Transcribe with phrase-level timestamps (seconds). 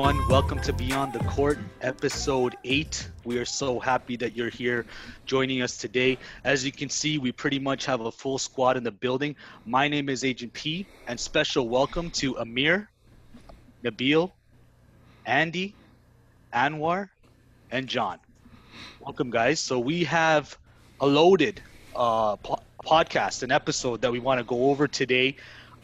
[0.00, 0.28] Everyone?
[0.28, 3.10] Welcome to Beyond the Court, episode 8.
[3.24, 4.86] We are so happy that you're here
[5.26, 6.16] joining us today.
[6.42, 9.36] As you can see, we pretty much have a full squad in the building.
[9.66, 12.88] My name is Agent P, and special welcome to Amir,
[13.84, 14.32] Nabil,
[15.26, 15.74] Andy,
[16.54, 17.10] Anwar,
[17.70, 18.18] and John.
[19.00, 19.60] Welcome, guys.
[19.60, 20.56] So, we have
[21.02, 21.60] a loaded
[21.94, 25.36] uh, po- podcast, an episode that we want to go over today.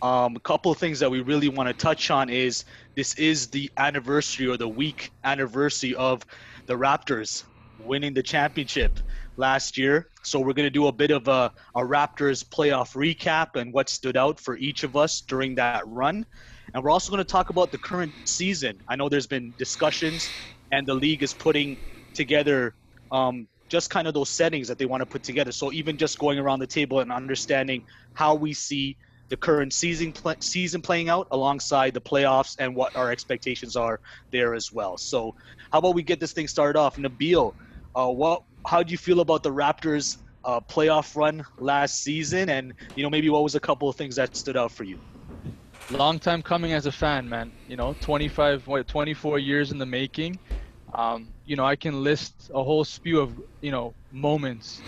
[0.02, 2.64] Um, a couple of things that we really want to touch on is
[2.96, 6.22] this is the anniversary or the week anniversary of
[6.66, 7.42] the Raptors
[7.78, 8.98] winning the championship
[9.36, 10.10] last year.
[10.22, 13.88] So we're going to do a bit of a, a Raptors playoff recap and what
[13.88, 16.24] stood out for each of us during that run.
[16.74, 18.78] And we're also going to talk about the current season.
[18.88, 20.30] I know there's been discussions,
[20.72, 21.78] and the league is putting
[22.14, 22.74] together
[23.12, 25.52] um, just kind of those settings that they want to put together.
[25.52, 27.84] So even just going around the table and understanding
[28.14, 28.96] how we see
[29.28, 34.00] the current season season playing out alongside the playoffs and what our expectations are
[34.32, 34.96] there as well.
[34.96, 35.34] So
[35.72, 36.96] how about we get this thing started off?
[36.96, 37.52] Nabil,
[37.94, 42.72] uh, what how do you feel about the Raptors uh, playoff run last season, and
[42.94, 44.98] you know maybe what was a couple of things that stood out for you?
[45.88, 47.52] Long time coming as a fan, man.
[47.68, 50.38] You know, 25, what, 24 years in the making.
[50.94, 54.84] Um, you know, I can list a whole spew of you know moments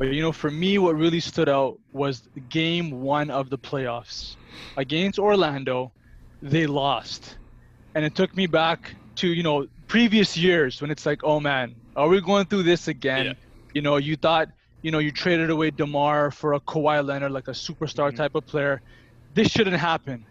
[0.00, 4.36] but you know, for me, what really stood out was game one of the playoffs
[4.78, 5.92] against Orlando.
[6.40, 7.36] They lost,
[7.94, 11.74] and it took me back to you know previous years when it's like, oh man,
[11.96, 13.26] are we going through this again?
[13.26, 13.32] Yeah.
[13.74, 14.48] You know, you thought
[14.80, 18.16] you know you traded away Demar for a Kawhi Leonard, like a superstar mm-hmm.
[18.16, 18.80] type of player.
[19.34, 20.24] This shouldn't happen.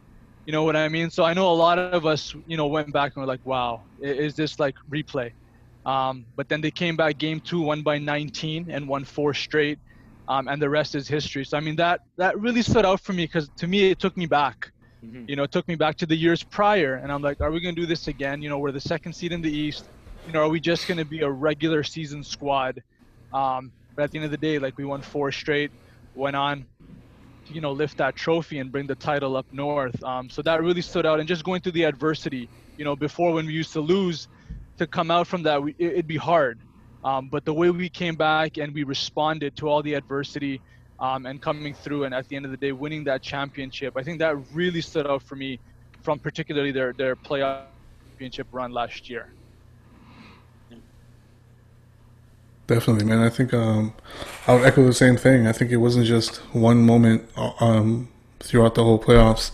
[0.47, 1.11] You know what I mean?
[1.11, 3.81] So I know a lot of us, you know, went back and were like, wow,
[4.01, 5.31] is this like replay?
[5.89, 9.79] Um, but then they came back game two, won by 19 and won four straight.
[10.27, 11.43] Um, and the rest is history.
[11.43, 14.15] So I mean that that really stood out for me because to me it took
[14.15, 14.71] me back.
[15.03, 15.25] Mm-hmm.
[15.27, 17.59] You know, it took me back to the years prior, and I'm like, are we
[17.59, 18.43] gonna do this again?
[18.43, 19.85] You know, we're the second seed in the East.
[20.27, 22.83] You know, are we just gonna be a regular season squad?
[23.33, 25.71] Um, but at the end of the day, like we won four straight,
[26.13, 26.65] went on,
[27.47, 30.03] to, you know, lift that trophy and bring the title up north.
[30.03, 32.47] Um, so that really stood out, and just going through the adversity.
[32.77, 34.27] You know, before when we used to lose,
[34.79, 36.59] to come out from that, we, it, would be hard.
[37.03, 40.59] Um, but the way we came back and we responded to all the adversity
[40.99, 44.03] um, and coming through, and at the end of the day, winning that championship, I
[44.03, 45.59] think that really stood out for me
[46.01, 47.63] from particularly their their playoff
[48.09, 49.31] championship run last year.
[52.67, 53.19] Definitely, man.
[53.19, 53.93] I think um,
[54.45, 55.47] I would echo the same thing.
[55.47, 57.27] I think it wasn't just one moment
[57.59, 59.51] um, throughout the whole playoffs.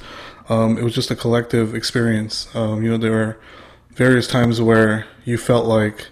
[0.50, 2.54] Um, it was just a collective experience.
[2.54, 3.40] Um, you know, there were
[3.92, 6.08] various times where you felt like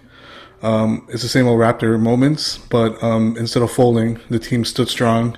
[0.62, 4.88] um, it's the same old Raptor moments, but um, instead of folding, the team stood
[4.88, 5.36] strong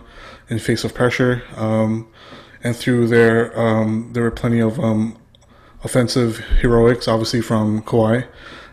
[0.48, 1.42] in face of pressure.
[1.56, 2.08] Um,
[2.62, 5.16] and through there, um, there were plenty of um,
[5.84, 8.26] offensive heroics, obviously from Kawhi.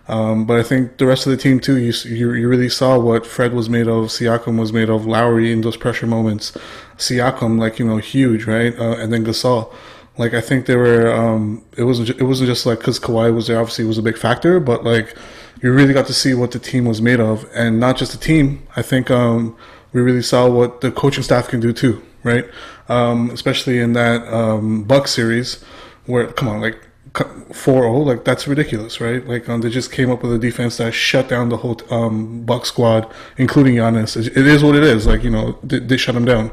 [0.07, 1.77] Um, but I think the rest of the team too.
[1.77, 5.51] You, you, you really saw what Fred was made of, Siakam was made of, Lowry
[5.51, 6.51] in those pressure moments.
[6.97, 8.77] Siakam, like you know, huge, right?
[8.77, 9.73] Uh, and then Gasol.
[10.17, 13.47] Like I think there were, um, it wasn't it wasn't just like because Kawhi was
[13.47, 15.15] there, obviously was a big factor, but like
[15.61, 18.17] you really got to see what the team was made of, and not just the
[18.17, 18.67] team.
[18.75, 19.55] I think um,
[19.91, 22.45] we really saw what the coaching staff can do too, right?
[22.89, 25.63] Um, especially in that um, Buck series,
[26.05, 26.77] where come on, like
[27.13, 29.25] 4-0, like that's ridiculous, right?
[29.27, 32.43] Like um, they just came up with a defense that shut down the whole um,
[32.43, 34.17] Buck squad, including Giannis.
[34.17, 35.05] It, is what it is.
[35.05, 36.51] Like you know, they, they shut him down.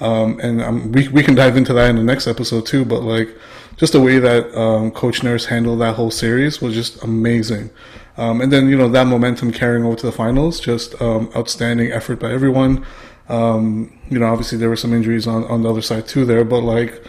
[0.00, 2.84] Um, and we we can dive into that in the next episode too.
[2.84, 3.34] But like,
[3.76, 7.70] just the way that um, Coach Nurse handled that whole series was just amazing.
[8.18, 11.92] Um, and then you know that momentum carrying over to the finals, just um, outstanding
[11.92, 12.84] effort by everyone.
[13.28, 16.44] Um, you know, obviously there were some injuries on, on the other side too there,
[16.44, 17.04] but like,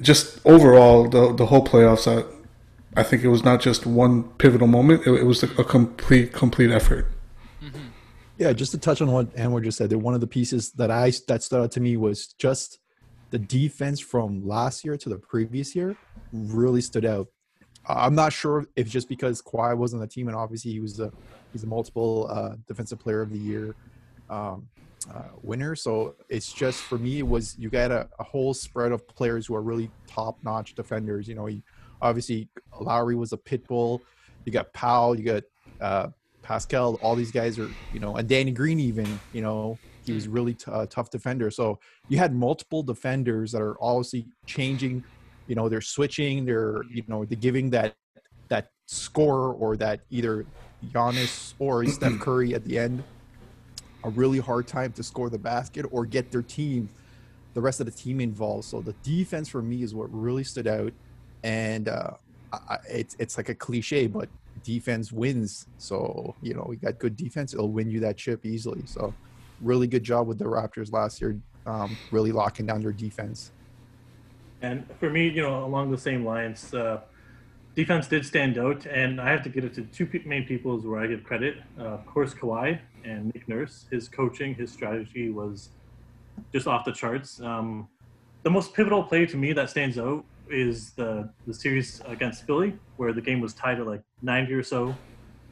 [0.00, 2.06] just overall the the whole playoffs.
[2.06, 2.24] I,
[2.96, 6.70] I think it was not just one pivotal moment; it, it was a complete complete
[6.70, 7.06] effort.
[8.40, 10.90] Yeah, just to touch on what Anwar just said, that one of the pieces that
[10.90, 12.78] I that stood out to me was just
[13.28, 15.94] the defense from last year to the previous year
[16.32, 17.26] really stood out.
[17.86, 21.00] I'm not sure if just because Kawhi was on the team, and obviously he was
[21.00, 21.12] a
[21.52, 23.74] he's a multiple uh, defensive player of the year
[24.30, 24.66] um,
[25.14, 25.76] uh, winner.
[25.76, 29.48] So it's just for me, it was you got a, a whole spread of players
[29.48, 31.28] who are really top notch defenders.
[31.28, 31.62] You know, he,
[32.00, 32.48] obviously
[32.80, 34.00] Lowry was a pit bull.
[34.46, 35.42] You got Powell, you got
[35.78, 36.08] uh,
[36.50, 40.26] Pascal, all these guys are, you know, and Danny Green even, you know, he was
[40.26, 40.34] mm.
[40.34, 41.48] really t- a tough defender.
[41.48, 45.04] So you had multiple defenders that are obviously changing,
[45.46, 47.94] you know, they're switching, they're, you know, they're giving that
[48.48, 50.44] that score or that either
[50.92, 53.04] Giannis or Steph Curry at the end
[54.02, 56.88] a really hard time to score the basket or get their team,
[57.54, 58.64] the rest of the team involved.
[58.64, 60.92] So the defense for me is what really stood out.
[61.44, 62.14] And uh,
[62.52, 64.28] I, it's it's like a cliche, but
[64.62, 65.66] defense wins.
[65.78, 68.82] So you know we got good defense; it'll win you that chip easily.
[68.86, 69.14] So
[69.60, 73.52] really good job with the Raptors last year, um, really locking down their defense.
[74.62, 77.00] And for me, you know, along the same lines, uh,
[77.74, 80.84] defense did stand out, and I have to get it to two main people is
[80.84, 81.56] where I give credit.
[81.78, 83.86] Uh, of course, Kawhi and Nick Nurse.
[83.90, 85.70] His coaching, his strategy was
[86.52, 87.40] just off the charts.
[87.40, 87.88] Um,
[88.42, 92.78] the most pivotal play to me that stands out is the the series against Philly,
[92.96, 94.94] where the game was tied at like 90 or so,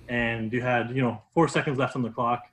[0.09, 2.45] and you had you know four seconds left on the clock,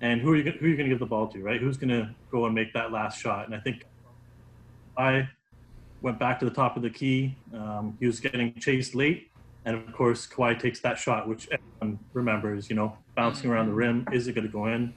[0.00, 1.60] and who are you who are you going to give the ball to, right?
[1.60, 3.46] Who's going to go and make that last shot?
[3.46, 3.84] And I think
[4.96, 5.28] I
[6.00, 7.36] went back to the top of the key.
[7.54, 9.30] Um, he was getting chased late,
[9.64, 12.68] and of course Kawhi takes that shot, which everyone remembers.
[12.68, 14.92] You know, bouncing around the rim, is it going to go in?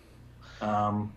[0.61, 1.13] Um,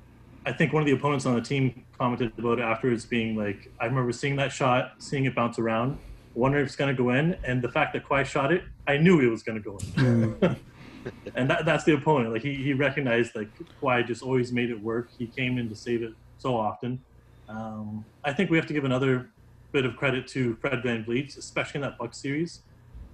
[0.47, 3.71] I think one of the opponents on the team commented about it afterwards, being like,
[3.81, 5.99] I remember seeing that shot, seeing it bounce around,
[6.35, 8.97] wondering if it's going to go in, and the fact that Kawhi shot it, I
[8.97, 10.57] knew it was going to go in.
[11.35, 12.33] and that, that's the opponent.
[12.33, 13.49] Like he, he recognized like
[13.83, 15.11] Kawhi just always made it work.
[15.19, 17.01] He came in to save it so often.
[17.49, 19.31] Um, I think we have to give another
[19.73, 22.61] bit of credit to Fred Van VanVleet, especially in that Buck series.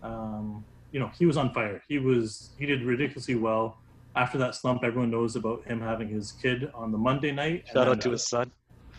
[0.03, 1.83] Um, you know, he was on fire.
[1.89, 3.79] He was he did ridiculously well
[4.17, 7.67] after that slump, everyone knows about him having his kid on the Monday night.
[7.73, 8.51] Shout out to uh, his son.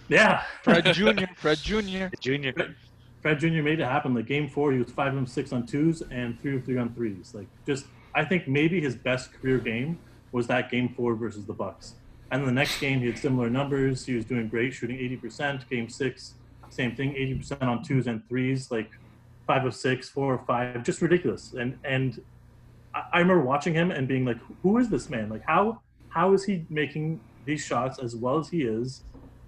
[0.08, 0.44] Yeah.
[0.64, 1.26] Fred Jr.
[1.36, 2.08] Fred Jr.
[2.20, 2.52] Jr.
[2.54, 2.76] Fred,
[3.22, 3.62] Fred Jr.
[3.62, 4.14] made it happen.
[4.14, 6.94] Like game four, he was five of six on twos and three of three on
[6.94, 7.34] threes.
[7.34, 9.98] Like just, I think maybe his best career game
[10.32, 11.96] was that game four versus the Bucks.
[12.32, 14.06] And the next game, he had similar numbers.
[14.06, 15.70] He was doing great, shooting 80%.
[15.70, 16.34] Game six,
[16.70, 18.72] same thing, 80% on twos and threes.
[18.72, 18.92] Like
[19.48, 21.54] five of six, four or five, just ridiculous.
[21.54, 22.22] And and
[22.96, 25.30] I remember watching him and being like, "Who is this man?
[25.30, 29.02] Like, how how is he making these shots as well as he is?"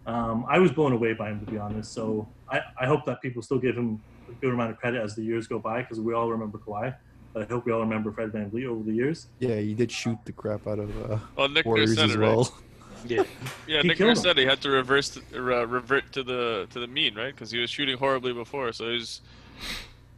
[0.05, 1.93] Um, I was blown away by him, to be honest.
[1.93, 5.15] So I, I hope that people still give him a good amount of credit as
[5.15, 6.95] the years go by, because we all remember Kawhi.
[7.33, 9.27] But I hope we all remember Fred Van VanVleet over the years.
[9.39, 12.43] Yeah, he did shoot the crap out of uh, well, Nick Warriors as well.
[12.43, 12.51] Right?
[13.05, 13.23] Yeah,
[13.67, 13.81] yeah.
[13.81, 17.33] Nick Nurse said he had to reverse, uh, revert to the to the mean, right?
[17.33, 18.71] Because he was shooting horribly before.
[18.73, 19.21] So he was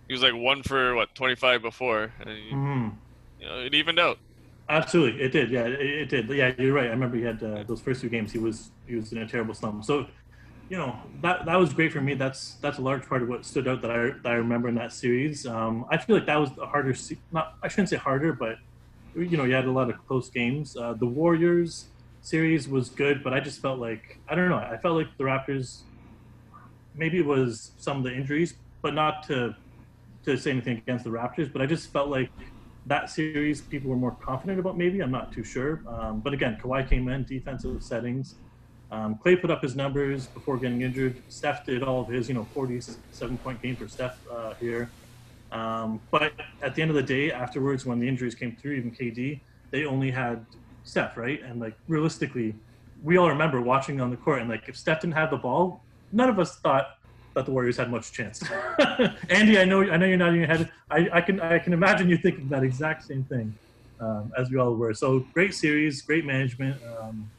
[0.08, 2.90] he was like one for what twenty five before, and he, mm-hmm
[3.40, 4.18] you know, it evened out.
[4.70, 5.50] Absolutely, it did.
[5.50, 6.30] Yeah, it, it did.
[6.30, 6.88] Yeah, you're right.
[6.88, 8.32] I remember he had uh, those first two games.
[8.32, 9.84] He was he was in a terrible slump.
[9.84, 10.06] So,
[10.70, 12.14] you know, that that was great for me.
[12.14, 14.76] That's that's a large part of what stood out that I that I remember in
[14.76, 15.48] that series.
[15.48, 16.96] Um, I feel like that was a harder.
[17.32, 18.58] Not I shouldn't say harder, but
[19.16, 20.78] you know, you had a lot of close games.
[20.78, 21.86] Uh, the Warriors
[22.22, 24.58] series was good, but I just felt like I don't know.
[24.58, 25.82] I felt like the Raptors.
[26.94, 28.54] Maybe it was some of the injuries,
[28.84, 29.56] but not to
[30.26, 31.52] to say anything against the Raptors.
[31.52, 32.30] But I just felt like
[32.90, 35.82] that series people were more confident about maybe i'm not too sure.
[35.88, 38.36] Um, but again Kawhi came in defensive settings.
[38.92, 41.22] Um, Klay put up his numbers before getting injured.
[41.30, 44.90] Steph did all of his you know 47 point game for steph uh, here.
[45.52, 48.92] Um, but at the end of the day afterwards when the injuries came through even
[48.92, 49.40] kd
[49.72, 50.46] they only had
[50.84, 51.42] steph right?
[51.44, 52.56] And like realistically
[53.04, 55.84] we all remember watching on the court and like if steph didn't have the ball
[56.12, 56.99] none of us thought
[57.46, 58.42] the Warriors had much chance.
[59.30, 60.72] Andy, I know I know you're not in your head.
[60.90, 63.54] I, I can I can imagine you thinking that exact same thing,
[64.00, 64.94] um, as we all were.
[64.94, 66.82] So great series, great management.
[67.02, 67.30] Um,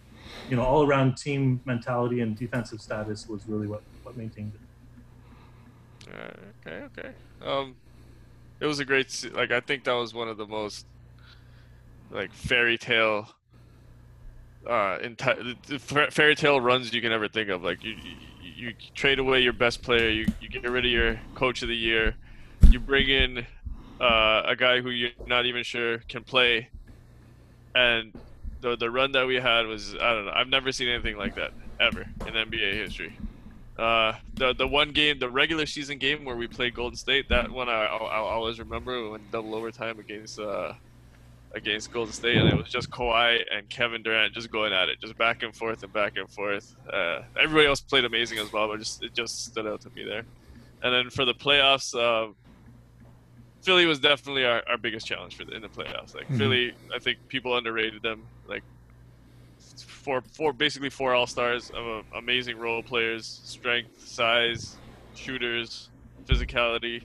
[0.49, 4.61] you know, all around team mentality and defensive status was really what what maintained it.
[6.13, 6.33] Uh,
[6.67, 7.15] okay, okay.
[7.41, 7.77] Um,
[8.61, 9.25] it was a great.
[9.33, 10.87] Like I think that was one of the most
[12.11, 13.29] like fairy tale
[14.69, 15.17] uh in
[15.79, 18.15] fairy tale runs you can ever think of like you, you
[18.95, 22.15] trade away your best player, you, you get rid of your coach of the year,
[22.69, 23.47] you bring in
[24.01, 26.69] uh, a guy who you're not even sure can play,
[27.75, 28.13] and
[28.61, 31.35] the the run that we had was I don't know I've never seen anything like
[31.37, 33.17] that ever in NBA history.
[33.79, 37.51] Uh, the the one game, the regular season game where we played Golden State, that
[37.51, 39.03] one I, I'll always remember.
[39.03, 40.75] We went double overtime against uh,
[41.53, 45.01] against Golden State, and it was just Kawhi and Kevin Durant just going at it,
[45.01, 46.77] just back and forth and back and forth.
[46.93, 50.05] Uh, everybody else played amazing as well, but just it just stood out to me
[50.05, 50.25] there.
[50.83, 52.33] And then for the playoffs, uh,
[53.63, 56.15] Philly was definitely our, our biggest challenge for the, in the playoffs.
[56.15, 56.39] Like mm-hmm.
[56.39, 58.23] Philly, I think people underrated them.
[58.49, 58.63] Like
[59.59, 64.77] four, four, basically four all stars of uh, amazing role players, strength, size,
[65.15, 65.91] shooters,
[66.27, 67.05] physicality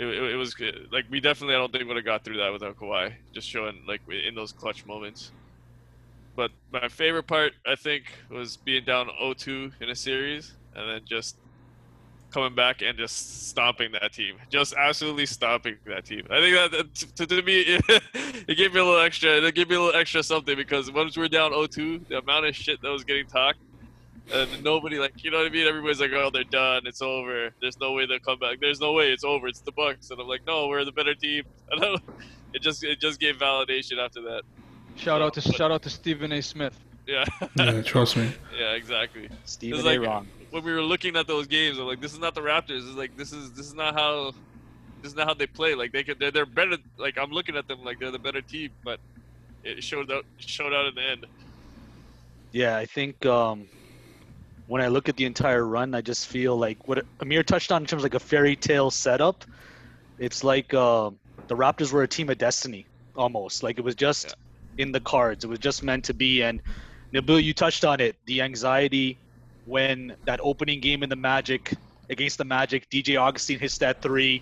[0.00, 0.54] it, it, it was
[0.90, 3.82] like we definitely I don't think would have got through that without Kawhi, just showing
[3.86, 5.30] like in those clutch moments.
[6.34, 11.00] But my favorite part I think was being down 0-2 in a series and then
[11.04, 11.36] just
[12.30, 16.26] coming back and just stomping that team, just absolutely stomping that team.
[16.30, 17.64] I think that to, to me
[18.48, 19.32] it, gave me a little extra.
[19.32, 22.46] It gave me a little extra something because once we are down 0-2, the amount
[22.46, 23.58] of shit that was getting talked
[24.32, 25.66] and nobody like you know what I mean.
[25.66, 26.82] Everybody's like, "Oh, they're done.
[26.86, 27.50] It's over.
[27.60, 28.58] There's no way they'll come back.
[28.60, 29.46] There's no way it's over.
[29.48, 31.94] It's the Bucks." And I'm like, "No, we're the better team." And I,
[32.52, 34.42] it just it just gave validation after that.
[34.96, 36.40] Shout out to But- shout out to Stephen A.
[36.42, 36.78] Smith.
[37.06, 37.24] Yeah,
[37.56, 38.30] Yeah, trust me.
[38.56, 39.28] yeah, exactly.
[39.44, 39.98] Stephen It's A.
[39.98, 40.28] Wrong.
[40.50, 42.86] When we were looking at those games, I'm like, "This is not the Raptors.
[42.88, 44.32] It's like this is this is not how."
[45.02, 45.74] This is not how they play.
[45.74, 46.76] Like they could, they're, they're better.
[46.98, 49.00] Like I'm looking at them like they're the better team, but
[49.64, 51.26] it showed out showed out in the end.
[52.52, 53.66] Yeah, I think um,
[54.70, 57.82] when I look at the entire run, I just feel like what Amir touched on
[57.82, 59.44] in terms of like a fairy tale setup.
[60.16, 61.10] It's like uh,
[61.48, 62.86] the Raptors were a team of destiny,
[63.16, 63.64] almost.
[63.64, 64.32] Like it was just
[64.78, 65.42] in the cards.
[65.42, 66.42] It was just meant to be.
[66.42, 66.62] And
[67.12, 68.14] Nabil, you touched on it.
[68.26, 69.18] The anxiety
[69.64, 71.74] when that opening game in the Magic
[72.08, 74.40] against the Magic, DJ Augustin hits that three,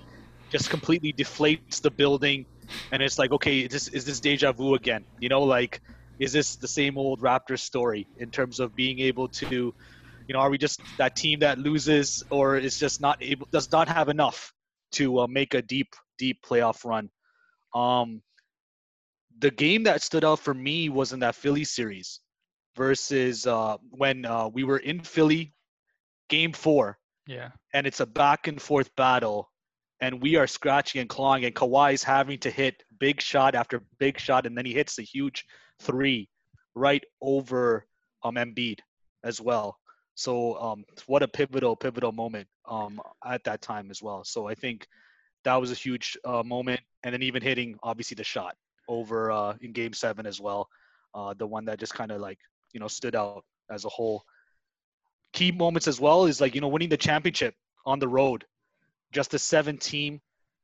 [0.53, 2.45] just completely deflates the building,
[2.93, 5.07] and it's like, okay, is this is this deja vu again?
[5.21, 5.81] You know, like
[6.19, 9.73] is this the same old Raptors story in terms of being able to,
[10.29, 13.73] you know, are we just that team that loses or is just not able, does
[13.73, 14.53] not have enough
[14.93, 17.09] to uh, make a deep, deep playoff run?
[17.75, 18.23] Um,
[19.39, 22.21] the game that stood out for me was in that Philly series
[22.77, 25.55] versus uh, when uh, we were in Philly,
[26.29, 27.51] game four, Yeah.
[27.73, 29.51] and it's a back and forth battle,
[30.01, 34.19] and we are scratching and clawing, and Kawhi's having to hit big shot after big
[34.21, 35.45] shot, and then he hits a huge
[35.81, 36.29] three
[36.75, 37.87] right over
[38.25, 38.81] um Embiid
[39.25, 39.79] as well.
[40.19, 44.25] So um, what a pivotal, pivotal moment um at that time as well.
[44.25, 44.89] So I think
[45.45, 48.57] that was a huge uh, moment, and then even hitting obviously the shot
[48.89, 50.69] over uh, in Game Seven as well,
[51.15, 52.39] uh, the one that just kind of like
[52.73, 54.25] you know stood out as a whole.
[55.33, 57.55] Key moments as well is like you know winning the championship
[57.87, 58.45] on the road,
[59.13, 60.21] just the seventh team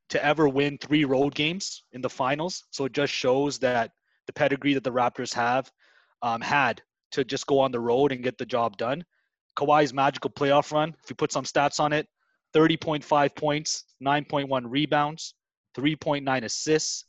[0.09, 2.65] to ever win three road games in the finals.
[2.71, 3.91] So it just shows that
[4.27, 5.71] the pedigree that the Raptors have
[6.21, 6.81] um, had
[7.11, 9.05] to just go on the road and get the job done.
[9.55, 12.07] Kawhi's magical playoff run, if you put some stats on it,
[12.55, 15.33] 30.5 points, 9.1 rebounds,
[15.77, 17.05] 3.9 assists,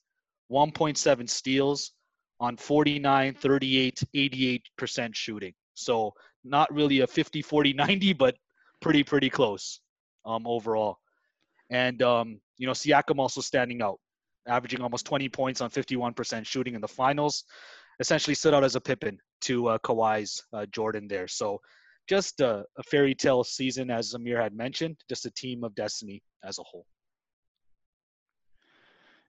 [0.50, 1.92] 1.7 steals
[2.40, 5.54] on 49, 38, 88% shooting.
[5.74, 6.12] So
[6.44, 8.36] not really a 50, 40, 90, but
[8.80, 9.80] pretty, pretty close
[10.24, 10.98] um, overall.
[11.70, 13.98] And, um, you know, Siakam also standing out,
[14.46, 17.44] averaging almost 20 points on 51% shooting in the finals.
[17.98, 21.26] Essentially stood out as a Pippin to uh, Kawhi's uh, Jordan there.
[21.26, 21.60] So
[22.06, 26.22] just a, a fairy tale season, as Amir had mentioned, just a team of destiny
[26.44, 26.86] as a whole.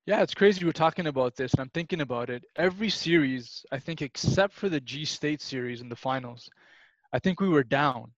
[0.06, 2.46] Yeah, it's crazy we're talking about this, and I'm thinking about it.
[2.56, 6.50] Every series, I think, except for the G State series in the finals,
[7.12, 8.14] I think we were down.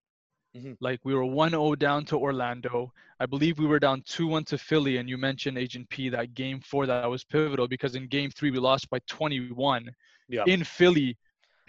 [0.55, 0.77] Mhm.
[0.79, 2.91] Like we were 1-0 down to Orlando.
[3.19, 6.59] I believe we were down 2-1 to Philly, and you mentioned Agent P that game
[6.61, 9.89] four that was pivotal because in game three we lost by 21.
[10.27, 10.43] Yeah.
[10.45, 11.17] In Philly,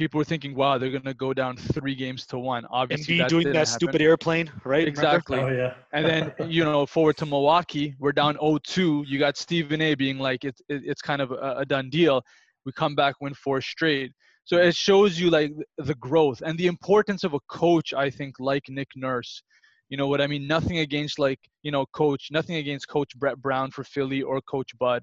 [0.01, 3.29] people were thinking, "Wow, they're gonna go down three games to one." Obviously, Embiid that
[3.29, 3.67] doing that happen.
[3.67, 4.89] stupid airplane, right?
[4.89, 5.39] Exactly.
[5.39, 5.75] Oh yeah.
[5.93, 9.05] And then you know forward to Milwaukee, we're down 0-2.
[9.07, 9.95] You got Stephen A.
[9.95, 12.23] being like it's it, it's kind of a, a done deal.
[12.65, 14.13] We come back, win four straight.
[14.45, 17.93] So it shows you like the growth and the importance of a coach.
[17.93, 19.43] I think like Nick Nurse.
[19.91, 20.47] You know what I mean?
[20.47, 24.71] Nothing against like you know coach, nothing against Coach Brett Brown for Philly or Coach
[24.79, 25.03] Bud,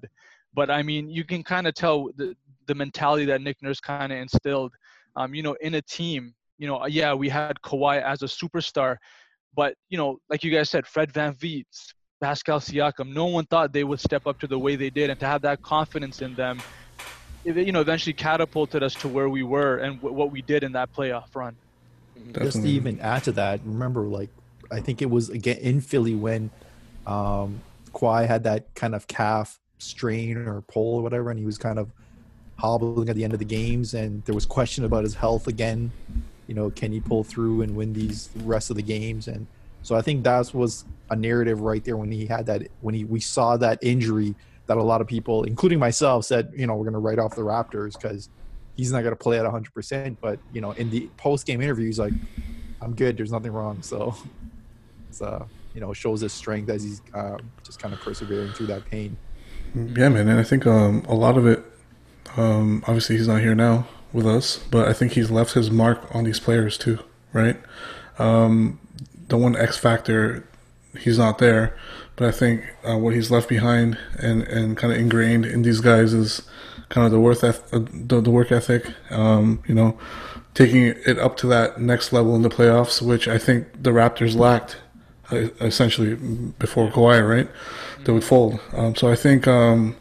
[0.54, 2.34] but I mean you can kind of tell the
[2.68, 4.72] the mentality that Nick Nurse kind of instilled.
[5.18, 6.32] Um, you know, in a team.
[6.58, 8.96] You know, yeah, we had Kawhi as a superstar,
[9.54, 11.66] but you know, like you guys said, Fred VanVleet,
[12.20, 15.20] Pascal Siakam, no one thought they would step up to the way they did, and
[15.20, 16.60] to have that confidence in them,
[17.44, 20.64] it, you know, eventually catapulted us to where we were and w- what we did
[20.64, 21.56] in that playoff run.
[22.40, 24.30] just to even add to that, remember, like
[24.70, 26.50] I think it was again in Philly when
[27.06, 27.60] um,
[27.92, 31.78] Kawhi had that kind of calf strain or pull or whatever, and he was kind
[31.78, 31.92] of
[32.58, 35.90] hobbling at the end of the games, and there was question about his health again.
[36.46, 39.28] You know, can he pull through and win these rest of the games?
[39.28, 39.46] And
[39.82, 43.04] so I think that was a narrative right there when he had that when he
[43.04, 44.34] we saw that injury
[44.68, 47.34] that a lot of people, including myself, said, you know, we're going to write off
[47.34, 48.28] the Raptors because
[48.76, 50.16] he's not going to play at 100%.
[50.20, 52.12] But, you know, in the post game interview, he's like,
[52.80, 53.16] I'm good.
[53.16, 53.82] There's nothing wrong.
[53.82, 54.14] So
[55.08, 58.66] it's, uh, you know, shows his strength as he's um, just kind of persevering through
[58.66, 59.16] that pain.
[59.74, 61.62] Yeah, man, and I think um, a lot of it.
[62.36, 66.14] Um, obviously, he's not here now with us, but I think he's left his mark
[66.14, 66.98] on these players too,
[67.32, 67.56] right?
[68.18, 68.78] Um,
[69.28, 70.46] the one X factor,
[70.98, 71.76] he's not there,
[72.16, 75.80] but I think uh, what he's left behind and, and kind of ingrained in these
[75.80, 76.42] guys is
[76.88, 78.92] kind of the worth eth- uh, the, the work ethic.
[79.10, 79.98] Um, you know,
[80.54, 84.34] taking it up to that next level in the playoffs, which I think the Raptors
[84.34, 84.78] lacked
[85.30, 86.14] uh, essentially
[86.58, 87.48] before Kawhi, right?
[88.04, 88.58] They would fold.
[88.72, 89.96] Um, so I think um,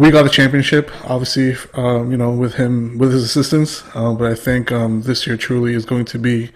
[0.00, 3.84] we got a championship, obviously, um, you know, with him with his assistance.
[3.94, 6.50] Uh, but I think um, this year truly is going to be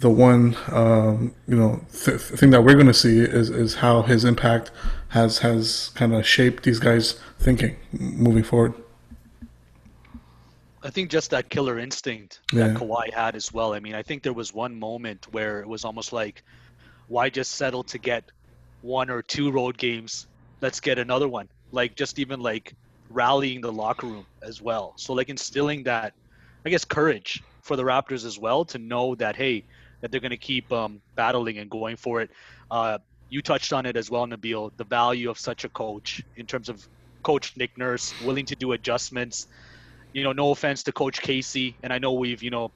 [0.00, 4.02] the one um, you know th- thing that we're going to see is is how
[4.02, 4.72] his impact
[5.10, 8.74] has has kind of shaped these guys' thinking moving forward.
[10.82, 12.68] I think just that killer instinct Yeah.
[12.68, 13.72] that Kawhi had as well.
[13.72, 16.42] I mean, I think there was one moment where it was almost like,
[17.06, 18.24] why just settle to get
[18.80, 20.26] one or two road games?
[20.60, 21.48] Let's get another one.
[21.72, 22.74] Like just even like
[23.10, 24.94] rallying the locker room as well.
[24.98, 26.14] So like instilling that,
[26.66, 29.66] I guess, courage for the Raptors as well to know that hey,
[30.00, 32.30] that they're going to keep um, battling and going for it.
[32.70, 32.98] Uh,
[33.28, 34.70] you touched on it as well, Nabil.
[34.76, 36.86] The value of such a coach in terms of
[37.24, 39.46] Coach Nick Nurse willing to do adjustments
[40.12, 42.72] you know, no offense to Coach Casey, and I know we've, you know,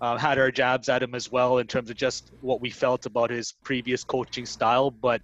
[0.00, 3.06] uh, had our jabs at him as well in terms of just what we felt
[3.06, 5.20] about his previous coaching style, but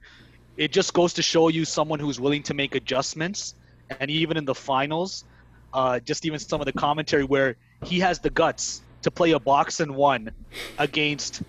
[0.59, 3.55] it just goes to show you someone who's willing to make adjustments.
[4.00, 5.25] And even in the finals,
[5.73, 9.38] uh, just even some of the commentary where he has the guts to play a
[9.38, 10.31] box and one
[10.79, 11.43] against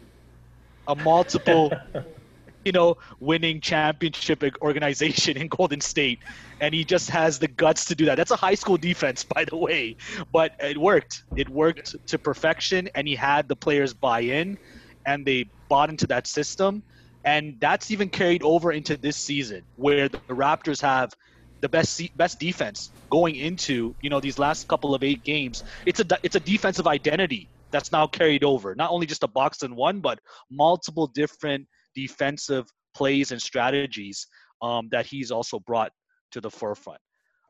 [0.87, 1.71] a multiple
[2.65, 6.19] you know, winning championship organization in Golden State,
[6.59, 8.15] and he just has the guts to do that.
[8.15, 9.95] That's a high school defense, by the way,
[10.31, 11.23] but it worked.
[11.35, 14.57] It worked to perfection, and he had the players buy in,
[15.05, 16.83] and they bought into that system,
[17.23, 21.13] and that's even carried over into this season, where the Raptors have
[21.61, 25.63] the best best defense going into you know these last couple of eight games.
[25.85, 29.61] It's a it's a defensive identity that's now carried over, not only just a box
[29.61, 34.27] and one, but multiple different defensive plays and strategies
[34.61, 35.91] um, that he's also brought
[36.31, 36.99] to the forefront.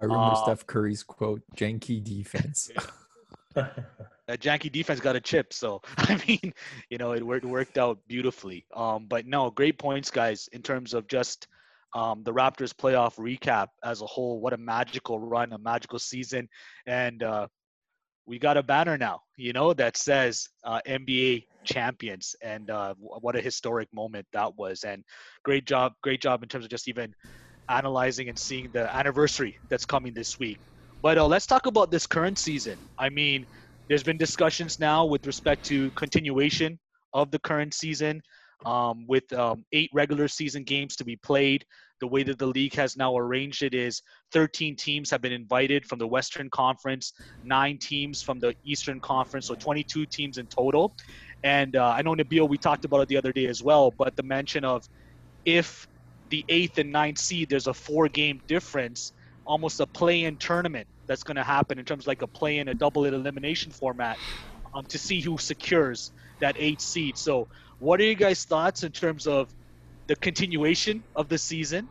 [0.01, 2.71] I remember Uh, Steph Curry's quote, "Janky defense."
[4.29, 6.53] That janky defense got a chip, so I mean,
[6.89, 8.65] you know, it worked worked out beautifully.
[8.75, 11.47] Um, but no, great points, guys, in terms of just
[11.95, 14.39] um, the Raptors playoff recap as a whole.
[14.41, 16.47] What a magical run, a magical season,
[16.85, 17.47] and uh,
[18.25, 23.23] we got a banner now, you know, that says uh, NBA champions, and uh, wh-
[23.23, 24.83] what a historic moment that was.
[24.83, 25.03] And
[25.43, 27.15] great job, great job in terms of just even
[27.69, 30.59] analyzing and seeing the anniversary that's coming this week.
[31.01, 32.79] But uh, let's talk about this current season.
[32.97, 33.47] I mean,
[33.89, 36.79] there's been discussions now with respect to continuation
[37.13, 38.21] of the current season,
[38.65, 41.65] um, with um, eight regular season games to be played.
[41.99, 45.85] The way that the league has now arranged it is 13 teams have been invited
[45.85, 47.11] from the Western Conference,
[47.43, 50.93] nine teams from the Eastern Conference, so 22 teams in total.
[51.43, 54.15] And uh, I know Nabil, we talked about it the other day as well, but
[54.15, 54.85] the mention of
[55.45, 55.87] if
[56.29, 59.11] the eighth and ninth seed, there's a four-game difference,
[59.49, 62.73] almost a play-in tournament that's going to happen in terms of like a play-in, a
[62.73, 64.15] double elimination format,
[64.75, 67.17] um, to see who secures that eighth seed.
[67.17, 67.47] So,
[67.79, 69.49] what are you guys' thoughts in terms of
[70.05, 71.89] the continuation of the season,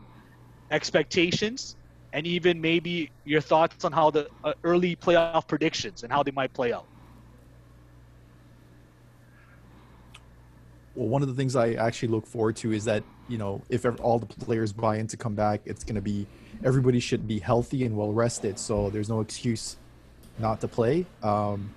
[0.71, 1.75] expectations,
[2.13, 6.31] and even maybe your thoughts on how the uh, early playoff predictions and how they
[6.31, 6.85] might play out?
[10.95, 13.85] Well, one of the things I actually look forward to is that you know if
[14.01, 16.25] all the players buy in to come back, it's going to be
[16.63, 19.77] everybody should be healthy and well rested, so there's no excuse
[20.37, 21.05] not to play.
[21.23, 21.73] Um,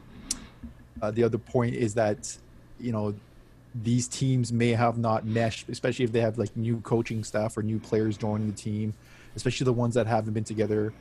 [1.01, 2.37] uh, the other point is that
[2.79, 3.15] you know
[3.75, 7.63] these teams may have not meshed, especially if they have like new coaching staff or
[7.63, 8.95] new players joining the team,
[9.37, 10.93] especially the ones that haven't been together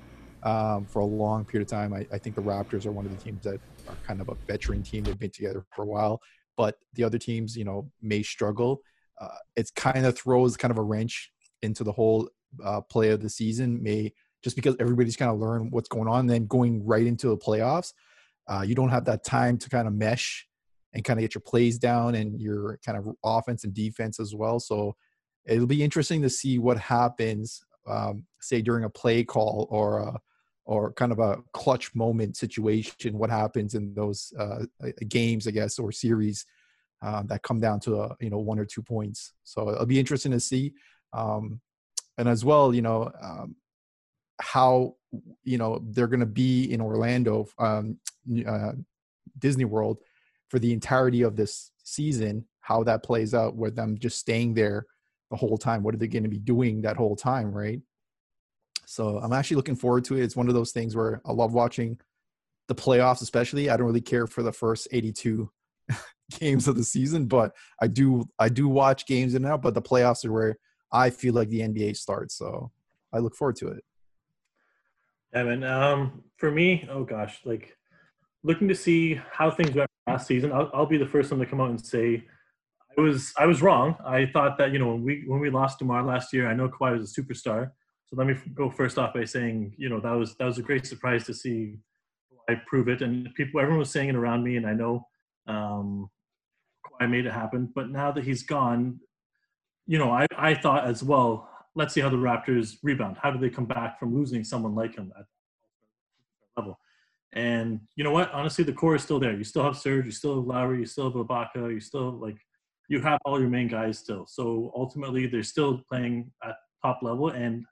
[0.44, 1.94] um, for a long period of time.
[1.94, 4.36] I, I think the Raptors are one of the teams that are kind of a
[4.48, 5.04] veteran team.
[5.04, 6.22] They've been together for a while,
[6.56, 8.82] but the other teams, you know, may struggle.
[9.20, 12.30] Uh, it's kind of throws kind of a wrench into the whole
[12.63, 13.81] uh, play of the season.
[13.81, 17.37] May just because everybody's kind of learn what's going on, then going right into the
[17.37, 17.93] playoffs,
[18.47, 20.47] uh, you don't have that time to kind of mesh
[20.93, 24.35] and kind of get your plays down and your kind of offense and defense as
[24.35, 24.59] well.
[24.59, 24.95] So
[25.45, 30.19] it'll be interesting to see what happens, um, say during a play call or a,
[30.65, 33.17] or kind of a clutch moment situation.
[33.17, 34.65] What happens in those uh,
[35.07, 36.45] games, I guess, or series
[37.01, 39.33] um, that come down to a, you know one or two points.
[39.43, 40.73] So it'll be interesting to see,
[41.13, 41.59] um,
[42.21, 43.12] and as well, you know.
[43.21, 43.55] Um,
[44.39, 44.95] how
[45.43, 47.97] you know they're going to be in Orlando, um,
[48.47, 48.73] uh,
[49.38, 49.97] Disney World,
[50.49, 54.86] for the entirety of this season, how that plays out with them just staying there
[55.29, 55.84] the whole time.
[55.84, 57.81] What are they going to be doing that whole time, right?
[58.86, 60.23] So I'm actually looking forward to it.
[60.23, 61.99] It's one of those things where I love watching
[62.67, 63.69] the playoffs, especially.
[63.69, 65.49] I don't really care for the first 82
[66.39, 69.62] games of the season, but I do I do watch games in and out.
[69.62, 70.57] But the playoffs are where
[70.91, 72.36] I feel like the NBA starts.
[72.36, 72.71] So
[73.13, 73.84] I look forward to it.
[75.34, 75.63] Man.
[75.63, 77.77] Um, for me, oh gosh, like
[78.43, 80.51] looking to see how things went last season.
[80.51, 82.25] I'll, I'll be the first one to come out and say
[82.97, 83.95] I was I was wrong.
[84.06, 86.67] I thought that you know when we when we lost Demar last year, I know
[86.67, 87.71] Kawhi was a superstar.
[88.08, 90.62] So let me go first off by saying you know that was that was a
[90.62, 91.77] great surprise to see
[92.49, 95.08] Kawhi prove it, and people everyone was saying it around me, and I know
[95.47, 96.10] um,
[96.86, 97.69] Kawhi I made it happen.
[97.73, 98.99] But now that he's gone,
[99.91, 103.17] you know, I, I thought as well, let's see how the Raptors rebound.
[103.21, 105.25] How do they come back from losing someone like him at
[106.56, 106.80] level?
[107.34, 108.32] And you know what?
[108.32, 109.36] Honestly, the core is still there.
[109.36, 112.38] You still have Serge, you still have Lowry, you still have Ibaka, you still like
[112.88, 114.25] you have all your main guys still.
[114.30, 117.27] So ultimately, they're still playing at top level.
[117.27, 117.65] And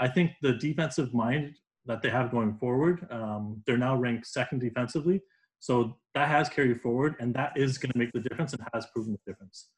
[0.00, 4.60] I think the defensive mind that they have going forward, um, they're now ranked second
[4.60, 5.20] defensively.
[5.60, 8.86] So that has carried forward, and that is going to make the difference and has
[8.94, 9.68] proven the difference.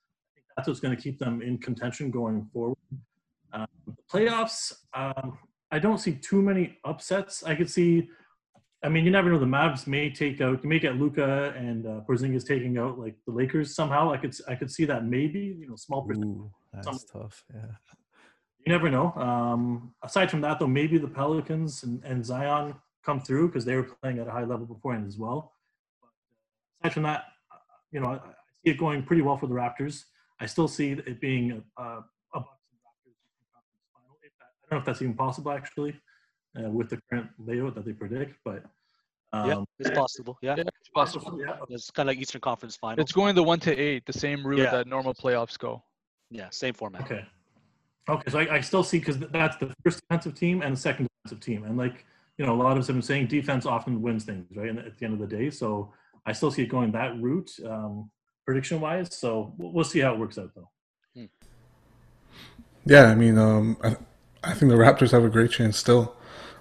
[0.58, 2.76] That's what's going to keep them in contention going forward.
[3.52, 3.68] Um,
[4.12, 5.38] playoffs, um,
[5.70, 7.44] I don't see too many upsets.
[7.44, 8.08] I could see
[8.82, 9.38] I mean, you never know.
[9.38, 13.16] The Mavs may take out, you may get Luka and uh, Porzingis taking out like
[13.26, 14.12] the Lakers somehow.
[14.12, 15.56] I could, I could see that maybe.
[15.58, 16.28] You know, small percentage.
[16.28, 17.44] Ooh, that's tough.
[17.52, 17.62] Yeah.
[18.64, 19.12] You never know.
[19.14, 23.74] Um, aside from that, though, maybe the Pelicans and, and Zion come through because they
[23.74, 25.54] were playing at a high level beforehand as well.
[26.00, 26.10] But
[26.80, 27.24] aside from that,
[27.90, 28.32] you know, I, I,
[28.64, 30.04] see it going pretty well for the Raptors.
[30.40, 31.85] I still see it being a, a,
[32.35, 33.16] a Bucks and Raptors
[33.92, 34.16] final.
[34.22, 36.01] If that, I don't know if that's even possible actually
[36.59, 38.37] uh, with the current layout that they predict.
[38.44, 38.64] But
[39.33, 40.38] um, yeah, it's possible.
[40.42, 41.38] Yeah, Yeah, it's possible.
[41.40, 41.57] Yeah.
[41.68, 43.03] it's kind of like Eastern Conference Final.
[43.03, 44.70] It's going the one to eight, the same route Yeah.
[44.70, 45.83] that normal playoffs go.
[46.31, 47.03] yeah, same format.
[47.03, 47.24] Okay.
[48.09, 51.09] Okay, so I, I still see because that's the first defensive team and the second
[51.24, 52.07] defensive team, and like
[52.38, 54.68] you know, a lot of us have been saying defense often wins things, right?
[54.70, 55.92] And at the end of the day, so
[56.24, 58.11] I still see it going that route, um,
[58.48, 59.14] prediction wise.
[59.14, 60.70] So we'll, we'll see how it works out, though.
[62.87, 63.96] Yeah, I mean, um, I,
[64.42, 66.16] I think the Raptors have a great chance still.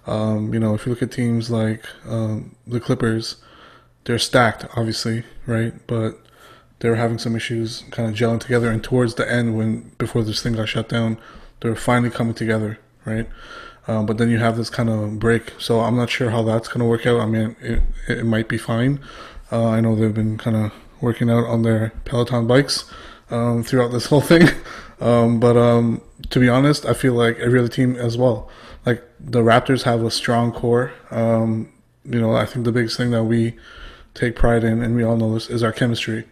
[0.06, 3.38] Um, you know, if you look at teams like um, the Clippers,
[4.04, 5.74] they're stacked, obviously, right?
[5.88, 6.20] But
[6.80, 8.70] they were having some issues kind of gelling together.
[8.70, 11.18] And towards the end, when before this thing got shut down,
[11.62, 13.30] they were finally coming together, right?
[13.88, 15.54] Um, but then you have this kind of break.
[15.58, 17.22] So I'm not sure how that's going to work out.
[17.22, 19.00] I mean, it, it might be fine.
[19.50, 22.90] Uh, I know they've been kind of working out on their Peloton bikes
[23.30, 24.48] um, throughout this whole thing.
[25.00, 28.50] Um, but um, to be honest, I feel like every other team as well.
[28.86, 30.92] Like the Raptors have a strong core.
[31.12, 31.72] Um,
[32.04, 33.56] you know, I think the biggest thing that we
[34.14, 36.26] take pride in, and we all know this, is our chemistry,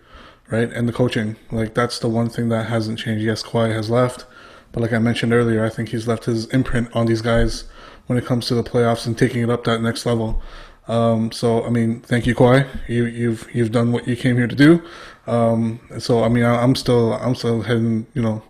[0.50, 0.72] right?
[0.72, 1.36] And the coaching.
[1.52, 3.24] Like that's the one thing that hasn't changed.
[3.24, 4.26] Yes, Kawhi has left,
[4.72, 7.66] but like I mentioned earlier, I think he's left his imprint on these guys
[8.08, 10.42] when it comes to the playoffs and taking it up that next level.
[10.88, 12.68] Um, so I mean, thank you, Kawhi.
[12.88, 14.84] You, you've you've done what you came here to do.
[15.28, 18.06] Um, so I mean, I, I'm still I'm still heading.
[18.14, 18.44] You know,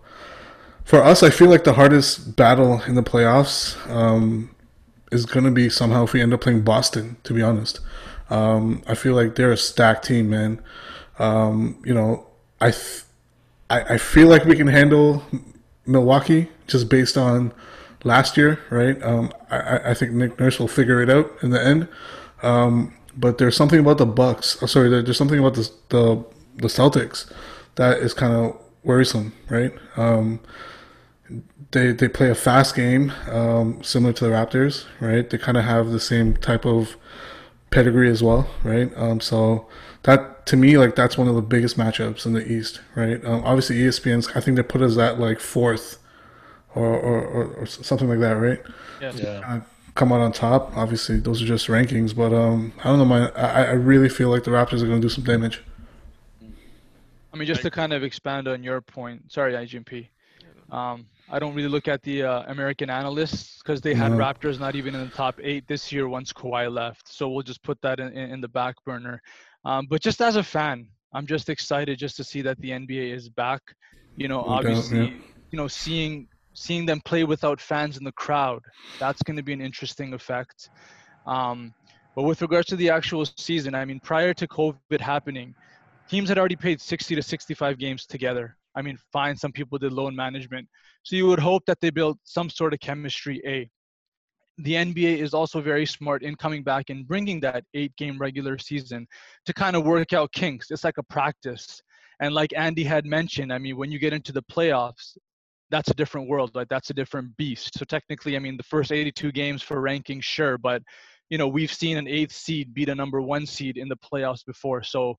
[0.83, 4.53] for us, I feel like the hardest battle in the playoffs um,
[5.11, 7.17] is going to be somehow if we end up playing Boston.
[7.23, 7.79] To be honest,
[8.29, 10.61] um, I feel like they're a stacked team, man.
[11.19, 12.27] Um, you know,
[12.59, 13.03] I, th-
[13.69, 15.23] I I feel like we can handle
[15.85, 17.53] Milwaukee just based on
[18.03, 19.01] last year, right?
[19.01, 21.87] Um, I- I think Nick Nurse will figure it out in the end.
[22.45, 24.57] Um, but there's something about the Bucks.
[24.61, 27.31] Oh, sorry, there's something about the the, the Celtics
[27.75, 29.73] that is kind of worrisome, right?
[29.97, 30.39] Um,
[31.71, 35.29] they they play a fast game, um, similar to the Raptors, right?
[35.29, 36.95] They kind of have the same type of
[37.71, 38.91] pedigree as well, right?
[38.95, 39.67] Um, so
[40.03, 43.23] that to me, like that's one of the biggest matchups in the East, right?
[43.25, 45.97] Um, obviously, ESPN's I think they put us at like fourth
[46.75, 48.61] or or, or, or something like that, right?
[49.01, 49.19] Yes.
[49.19, 49.61] Yeah.
[49.95, 50.75] Kind of come out on top.
[50.77, 54.29] Obviously, those are just rankings, but um, I don't know, My I, I really feel
[54.29, 55.61] like the Raptors are going to do some damage.
[57.33, 59.31] I mean, just to kind of expand on your point.
[59.31, 60.07] Sorry, IGMP.
[60.71, 64.17] Um, I don't really look at the uh, American analysts because they had No.
[64.17, 67.07] Raptors not even in the top eight this year once Kawhi left.
[67.07, 69.21] So we'll just put that in, in, in the back burner.
[69.65, 73.13] Um, but just as a fan, I'm just excited just to see that the NBA
[73.13, 73.61] is back.
[74.15, 75.13] You know, No doubt, obviously, yeah.
[75.51, 78.61] you know, seeing seeing them play without fans in the crowd,
[78.99, 80.69] that's going to be an interesting effect.
[81.27, 81.73] Um,
[82.15, 85.53] but with regards to the actual season, I mean, prior to COVID happening,
[86.09, 88.55] teams had already played 60 to 65 games together.
[88.73, 90.67] I mean, fine, some people did load management.
[91.03, 93.69] So you would hope that they built some sort of chemistry, A.
[94.57, 98.57] The NBA is also very smart in coming back and bringing that eight game regular
[98.57, 99.05] season
[99.45, 100.71] to kind of work out kinks.
[100.71, 101.81] It's like a practice.
[102.21, 105.17] And like Andy had mentioned, I mean, when you get into the playoffs,
[105.75, 106.69] that's a different world, right?
[106.69, 107.77] That's a different beast.
[107.77, 110.81] So technically, I mean, the first 82 games for ranking, sure, but
[111.29, 114.45] you know, we've seen an eighth seed beat a number one seed in the playoffs
[114.45, 114.83] before.
[114.83, 115.15] So,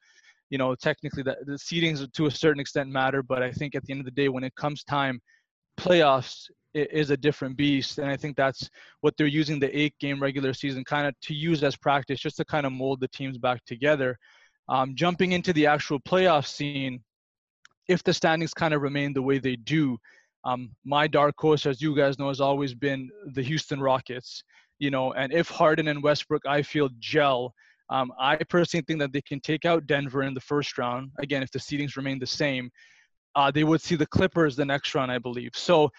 [0.48, 3.84] you know, technically, that the seedings to a certain extent matter, but I think at
[3.84, 5.20] the end of the day, when it comes time,
[5.78, 8.70] playoffs is a different beast, and I think that's
[9.02, 12.38] what they're using the eight game regular season kind of to use as practice, just
[12.38, 14.16] to kind of mold the teams back together.
[14.70, 17.02] Um, jumping into the actual playoff scene,
[17.88, 19.98] if the standings kind of remain the way they do,
[20.48, 23.02] um, my dark horse, as you guys know, has always been
[23.36, 24.30] the Houston Rockets.
[24.78, 27.40] You know, and if Harden and Westbrook, I feel gel,
[27.96, 31.04] Um, I personally think that they can take out Denver in the first round.
[31.24, 32.64] Again, if the seedings remain the same,
[33.38, 35.52] uh, they would see the Clippers the next round, I believe.
[35.54, 35.90] So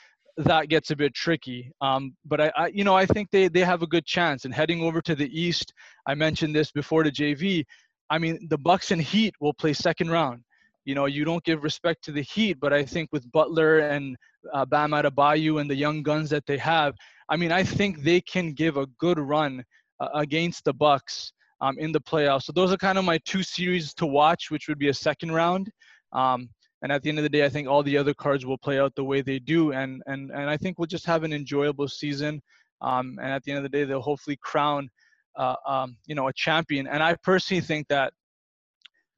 [0.49, 1.61] that gets a bit tricky.
[1.87, 4.45] Um, but I, I, you know, I think they they have a good chance.
[4.45, 5.67] And heading over to the East,
[6.05, 7.63] I mentioned this before to JV.
[8.09, 10.39] I mean, the Bucks and Heat will play second round.
[10.87, 14.15] You know, you don't give respect to the Heat, but I think with Butler and
[14.53, 16.95] uh, Bam Adebayo and the young guns that they have,
[17.27, 19.65] I mean, I think they can give a good run
[19.99, 22.43] uh, against the Bucks um, in the playoffs.
[22.43, 25.33] So those are kind of my two series to watch, which would be a second
[25.33, 25.69] round.
[26.13, 26.49] Um,
[26.81, 28.79] and at the end of the day, I think all the other cards will play
[28.79, 31.89] out the way they do, and and and I think we'll just have an enjoyable
[31.89, 32.41] season.
[32.81, 34.87] Um, and at the end of the day, they'll hopefully crown,
[35.35, 36.87] uh, um, you know, a champion.
[36.87, 38.13] And I personally think that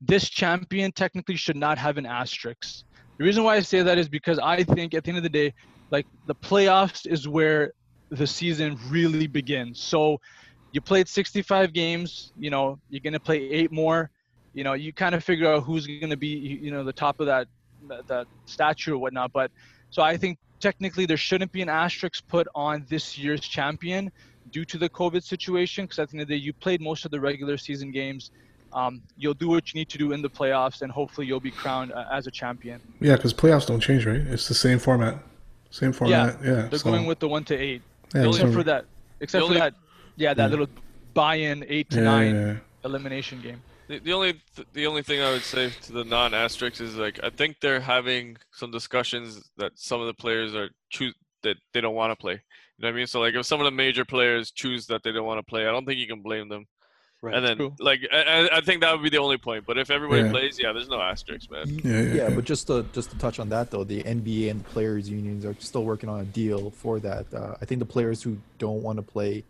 [0.02, 2.84] this champion technically should not have an asterisk.
[3.18, 5.30] The reason why I say that is because I think at the end of the
[5.30, 5.54] day,
[5.92, 7.74] like the playoffs is where
[8.10, 9.80] the season really begins.
[9.80, 10.22] So
[10.72, 14.10] you played 65 games, you know, you're going to play eight more
[14.54, 17.20] you know, you kind of figure out who's going to be, you know, the top
[17.20, 17.48] of that,
[17.88, 19.32] that, that statue or whatnot.
[19.32, 19.52] But
[19.90, 24.12] so I think technically there shouldn't be an asterisk put on this year's champion
[24.52, 25.86] due to the COVID situation.
[25.86, 28.32] Because at the end of the day, you played most of the regular season games.
[28.74, 31.52] Um, you'll do what you need to do in the playoffs, and hopefully you'll be
[31.52, 32.80] crowned uh, as a champion.
[33.00, 34.18] Yeah, because playoffs don't change, right?
[34.18, 35.18] It's the same format.
[35.72, 36.38] Same format.
[36.44, 37.82] Yeah, yeah they're so, going with the one to eight.
[38.14, 38.86] Yeah, except so- for that,
[39.20, 39.74] except for that,
[40.16, 40.50] yeah, that Yeah.
[40.50, 40.68] little
[41.14, 42.56] buy-in eight to yeah, nine yeah, yeah.
[42.86, 43.62] elimination game.
[43.88, 46.96] The, the only th- the only thing I would say to the non asterisks is
[46.96, 51.58] like I think they're having some discussions that some of the players are choose that
[51.74, 52.34] they don't want to play.
[52.34, 53.08] You know what I mean?
[53.08, 55.68] So like if some of the major players choose that they don't want to play,
[55.68, 56.68] I don't think you can blame them.
[57.22, 57.36] Right.
[57.36, 57.74] and then True.
[57.80, 59.66] like I, I- I think that would be the only point.
[59.66, 60.32] But if everybody Yeah.
[60.32, 61.68] plays, yeah, there's no asterisks, man.
[61.68, 62.30] Yeah, yeah, yeah, yeah.
[62.30, 65.44] but just to just to touch on that though, the NBA and the players unions
[65.44, 67.26] are still working on a deal for that.
[67.34, 69.44] Uh, I think the players who don't want to play,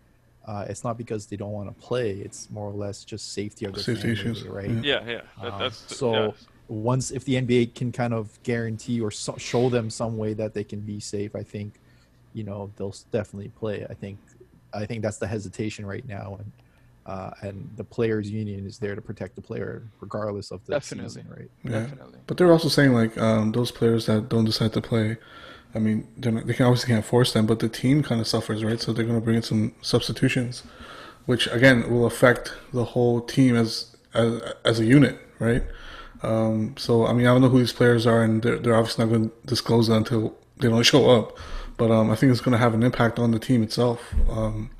[0.47, 2.13] uh, it's not because they don't want to play.
[2.13, 4.69] It's more or less just safety of their Safety family, issues, right?
[4.71, 4.81] yeah.
[5.05, 5.21] Yeah, yeah.
[5.43, 6.31] That, Um, that's so yeah.
[6.69, 10.55] once if the NBA can kind of guarantee or so, show them some way that
[10.55, 11.75] they can be safe, I think,
[12.33, 13.85] you know, they'll definitely play.
[13.87, 14.17] I think,
[14.73, 16.51] I think that's the hesitation right now, and
[17.05, 21.09] uh, and the players' union is there to protect the player regardless of the Definitely.
[21.09, 21.51] season, right?
[21.63, 21.81] Yeah.
[21.81, 22.19] Definitely.
[22.27, 25.17] But they're also saying like um, those players that don't decide to play.
[25.73, 28.27] I mean, they're not, they can obviously can't force them, but the team kind of
[28.27, 28.79] suffers, right?
[28.79, 30.63] So they're going to bring in some substitutions,
[31.25, 35.63] which again will affect the whole team as as, as a unit, right?
[36.23, 39.05] Um, so I mean, I don't know who these players are, and they're, they're obviously
[39.05, 41.37] not going to disclose that until they don't show up.
[41.77, 44.71] But um, I think it's going to have an impact on the team itself, um,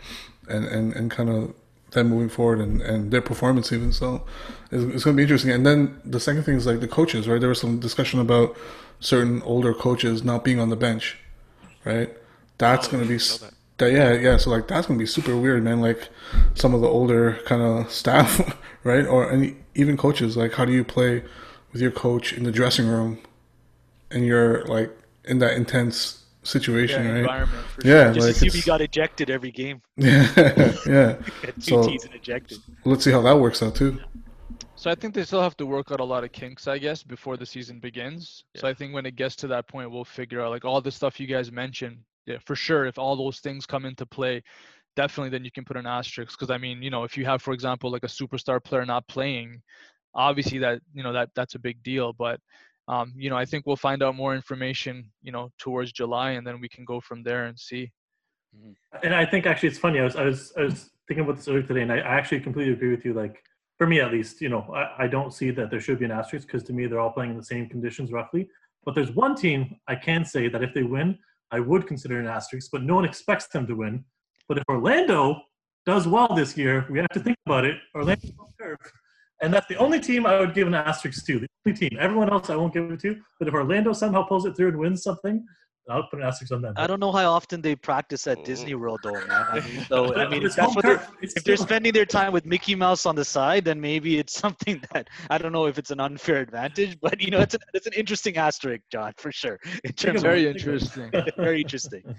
[0.49, 1.53] and and and kind of
[1.91, 3.91] them moving forward and, and their performance even.
[3.91, 4.23] So
[4.71, 5.52] it's, it's going to be interesting.
[5.52, 7.39] And then the second thing is like the coaches, right?
[7.39, 8.56] There was some discussion about
[8.99, 11.17] certain older coaches not being on the bench,
[11.86, 12.15] right?
[12.58, 13.39] That's Oh, going to be s-
[13.78, 13.91] that.
[13.91, 14.38] Yeah, yeah.
[14.38, 15.80] So like that's going to be super weird, man.
[15.82, 16.10] Like
[16.54, 19.06] some of the older kind of staff, right?
[19.06, 20.36] Or any, even coaches.
[20.36, 21.23] Like how do you play
[21.71, 23.19] with your coach in the dressing room,
[24.12, 24.91] and you're like
[25.23, 26.18] in that intense
[26.49, 27.19] situation, Yeah, right?
[27.19, 29.81] environment for Yeah, Just like to see he got ejected every game.
[29.97, 30.27] Yeah,
[30.85, 31.13] yeah.
[31.55, 32.57] Two So- T's and ejected.
[32.85, 33.99] Let's see how that works out too.
[34.75, 37.03] So I think they still have to work out a lot of kinks, I guess,
[37.03, 38.45] before the season begins.
[38.55, 40.91] So I think when it gets to that point, we'll figure out like all the
[40.91, 41.97] stuff you guys mentioned.
[42.25, 42.85] Yeah, for sure.
[42.85, 44.41] If all those things come into play,
[44.95, 46.39] definitely then you can put an asterisk.
[46.39, 49.05] Because I mean, you know, if you have, for example, like a superstar player not
[49.09, 49.62] playing,
[50.15, 52.13] obviously that you know that that's a big deal.
[52.13, 52.39] But
[52.89, 56.45] um, you know, I think we'll find out more information, you know, towards July, and
[56.45, 57.91] then we can go from there and see.
[59.04, 59.99] And I think actually it's funny.
[59.99, 62.39] I was I was I was thinking about this earlier today, and I, I actually
[62.39, 63.13] completely agree with you.
[63.13, 63.43] Like
[63.78, 66.12] for me at least, you know, I, I don't see that there should be an
[66.12, 68.49] asterisk because to me they're all playing in the same conditions roughly.
[68.84, 71.19] But there's one team I can say that if they win,
[71.52, 74.04] I would consider an asterisk, but no one expects them to win.
[74.47, 75.41] But if Orlando
[75.86, 77.78] does well this year, we have to think about it.
[77.93, 78.78] Orlando on curve.
[79.41, 81.39] And that's the only team I would give an asterisk to.
[81.39, 81.97] The only team.
[81.99, 83.15] Everyone else I won't give it to.
[83.39, 85.45] But if Orlando somehow pulls it through and wins something,
[85.89, 86.73] I'll put an asterisk on them.
[86.78, 89.28] I don't know how often they practice at Disney World, though, man.
[89.30, 92.45] I mean, so I mean, if that's what they're, if they're spending their time with
[92.45, 95.89] Mickey Mouse on the side, then maybe it's something that I don't know if it's
[95.89, 99.60] an unfair advantage, but you know, it's an it's an interesting asterisk, John, for sure.
[99.84, 100.56] In terms about of Very it.
[100.58, 101.12] interesting.
[101.38, 102.15] very interesting.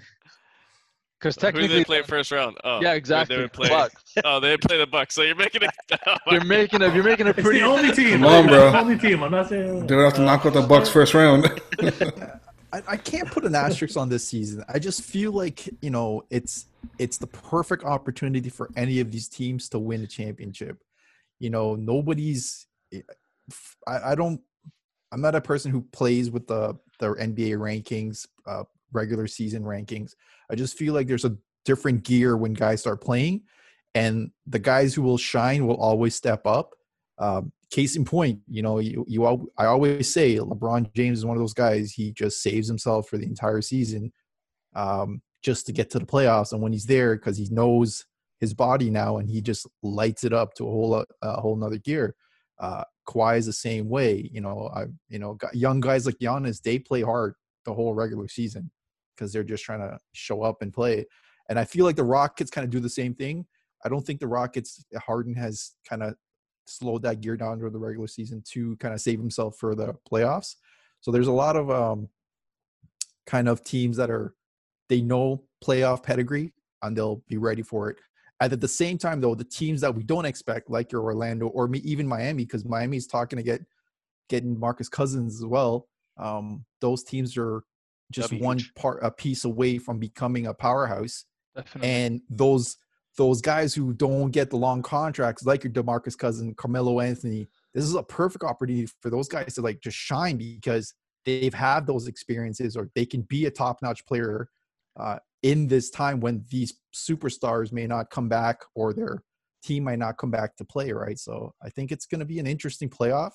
[1.21, 2.57] Because Who did technically, they play first round?
[2.63, 3.35] Oh, yeah, exactly.
[3.35, 3.69] They would play.
[3.69, 4.03] Bucks.
[4.25, 5.13] Oh, they play the Bucks.
[5.13, 5.69] So you're making it.
[6.07, 8.21] Oh You're making a you're making a It's pretty the only team.
[8.21, 8.63] Come on, bro.
[8.63, 9.23] It's the only team.
[9.23, 9.85] I'm not saying.
[9.85, 11.45] They would have to knock out the Bucks first round.
[12.73, 14.63] I, I can't put an asterisk on this season.
[14.67, 16.65] I just feel like you know it's
[16.97, 20.81] it's the perfect opportunity for any of these teams to win a championship.
[21.39, 22.65] You know, nobody's.
[23.87, 24.41] I, I don't.
[25.11, 30.13] I'm not a person who plays with the the NBA rankings, uh, regular season rankings.
[30.49, 33.43] I just feel like there's a different gear when guys start playing,
[33.95, 36.71] and the guys who will shine will always step up.
[37.17, 39.25] Um, case in point, you know, you, you
[39.57, 41.91] I always say LeBron James is one of those guys.
[41.91, 44.11] He just saves himself for the entire season,
[44.75, 46.51] um, just to get to the playoffs.
[46.51, 48.05] And when he's there, because he knows
[48.39, 51.77] his body now, and he just lights it up to a whole a whole nother
[51.77, 52.15] gear.
[52.59, 54.29] Uh, Kawhi is the same way.
[54.31, 58.27] You know, I you know young guys like Giannis, they play hard the whole regular
[58.27, 58.71] season
[59.21, 61.05] because they're just trying to show up and play.
[61.47, 63.45] And I feel like the Rockets kind of do the same thing.
[63.85, 66.15] I don't think the Rockets Harden has kind of
[66.65, 69.93] slowed that gear down during the regular season to kind of save himself for the
[70.11, 70.55] playoffs.
[71.01, 72.09] So there's a lot of um,
[73.27, 74.33] kind of teams that are
[74.89, 77.97] they know playoff pedigree and they'll be ready for it.
[78.39, 81.47] And at the same time, though, the teams that we don't expect, like your Orlando
[81.47, 83.61] or me, even Miami, because Miami's talking to get
[84.29, 85.87] getting Marcus Cousins as well.
[86.17, 87.63] Um, those teams are
[88.11, 91.25] just one part, a piece away from becoming a powerhouse.
[91.55, 91.89] Definitely.
[91.89, 92.77] And those
[93.17, 97.83] those guys who don't get the long contracts, like your Demarcus Cousin, Carmelo Anthony, this
[97.83, 100.93] is a perfect opportunity for those guys to like just shine because
[101.25, 104.47] they've had those experiences or they can be a top-notch player
[104.99, 109.23] uh, in this time when these superstars may not come back or their
[109.63, 112.39] team might not come back to play right so i think it's going to be
[112.39, 113.31] an interesting playoff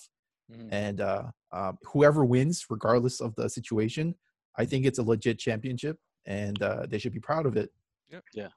[0.53, 0.69] mm.
[0.73, 4.15] and uh, uh, whoever wins regardless of the situation
[4.59, 7.71] i think it's a legit championship and uh, they should be proud of it
[8.11, 8.21] Yeah.
[8.35, 8.49] yeah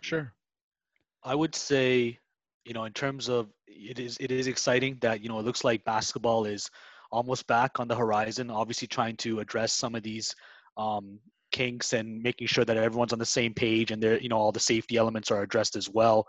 [0.00, 0.32] sure
[1.22, 2.18] I would say,
[2.64, 5.64] you know, in terms of it is it is exciting that you know it looks
[5.64, 6.70] like basketball is
[7.12, 8.50] almost back on the horizon.
[8.50, 10.34] Obviously, trying to address some of these
[10.76, 11.18] um,
[11.52, 14.52] kinks and making sure that everyone's on the same page and there, you know, all
[14.52, 16.26] the safety elements are addressed as well.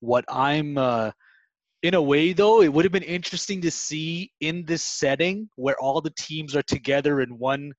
[0.00, 1.12] What I'm uh,
[1.82, 5.76] in a way though it would have been interesting to see in this setting where
[5.80, 7.72] all the teams are together in one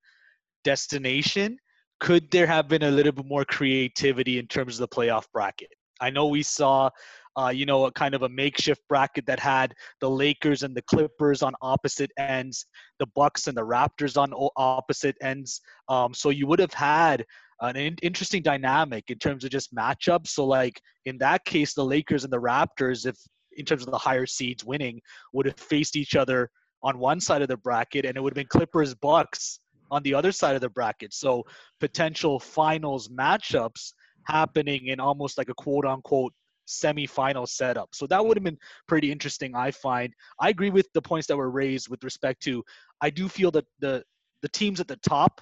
[0.64, 1.58] destination
[2.00, 5.70] could there have been a little bit more creativity in terms of the playoff bracket
[6.00, 6.90] I know we saw,
[7.36, 10.82] uh, you know, a kind of a makeshift bracket that had the Lakers and the
[10.82, 12.66] Clippers on opposite ends,
[12.98, 15.60] the Bucks and the Raptors on opposite ends.
[15.88, 17.24] Um, so you would have had
[17.60, 20.28] an in- interesting dynamic in terms of just matchups.
[20.28, 23.16] So like in that case, the Lakers and the Raptors, if
[23.56, 25.00] in terms of the higher seeds winning,
[25.32, 26.50] would have faced each other
[26.82, 29.60] on one side of the bracket, and it would have been Clippers Bucks
[29.94, 31.14] on the other side of the bracket.
[31.14, 31.44] So
[31.80, 33.92] potential finals matchups
[34.24, 36.32] happening in almost like a quote unquote
[36.66, 37.90] semi-final setup.
[37.92, 40.12] So that would have been pretty interesting, I find.
[40.40, 42.64] I agree with the points that were raised with respect to
[43.00, 44.02] I do feel that the
[44.42, 45.40] the teams at the top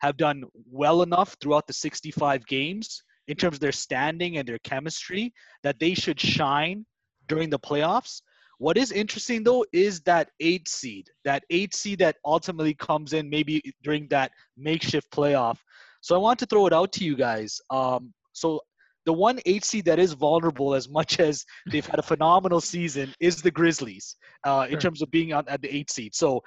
[0.00, 4.58] have done well enough throughout the 65 games in terms of their standing and their
[4.60, 5.32] chemistry
[5.62, 6.86] that they should shine
[7.28, 8.22] during the playoffs.
[8.60, 13.30] What is interesting though is that eight seed, that eight seed that ultimately comes in
[13.30, 15.56] maybe during that makeshift playoff.
[16.02, 17.58] So I want to throw it out to you guys.
[17.70, 18.60] Um, so
[19.06, 23.14] the one eight seed that is vulnerable as much as they've had a phenomenal season
[23.18, 26.14] is the Grizzlies uh, in terms of being on, at the eight seed.
[26.14, 26.42] So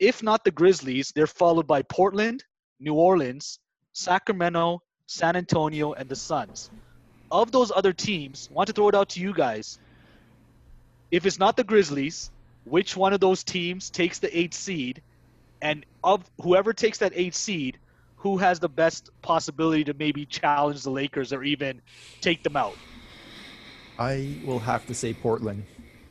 [0.00, 2.42] if not the Grizzlies, they're followed by Portland,
[2.80, 3.58] New Orleans,
[3.92, 6.70] Sacramento, San Antonio, and the Suns.
[7.30, 9.78] Of those other teams, I want to throw it out to you guys.
[11.14, 12.32] If it's not the Grizzlies,
[12.64, 15.00] which one of those teams takes the eight seed?
[15.62, 17.78] And of whoever takes that eight seed,
[18.16, 21.80] who has the best possibility to maybe challenge the Lakers or even
[22.20, 22.74] take them out?
[23.96, 25.64] I will have to say Portland.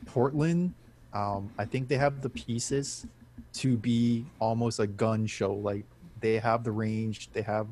[0.05, 0.73] Portland,
[1.11, 3.05] um, I think they have the pieces
[3.55, 5.53] to be almost a gun show.
[5.53, 5.83] Like
[6.21, 7.67] they have the range, they have.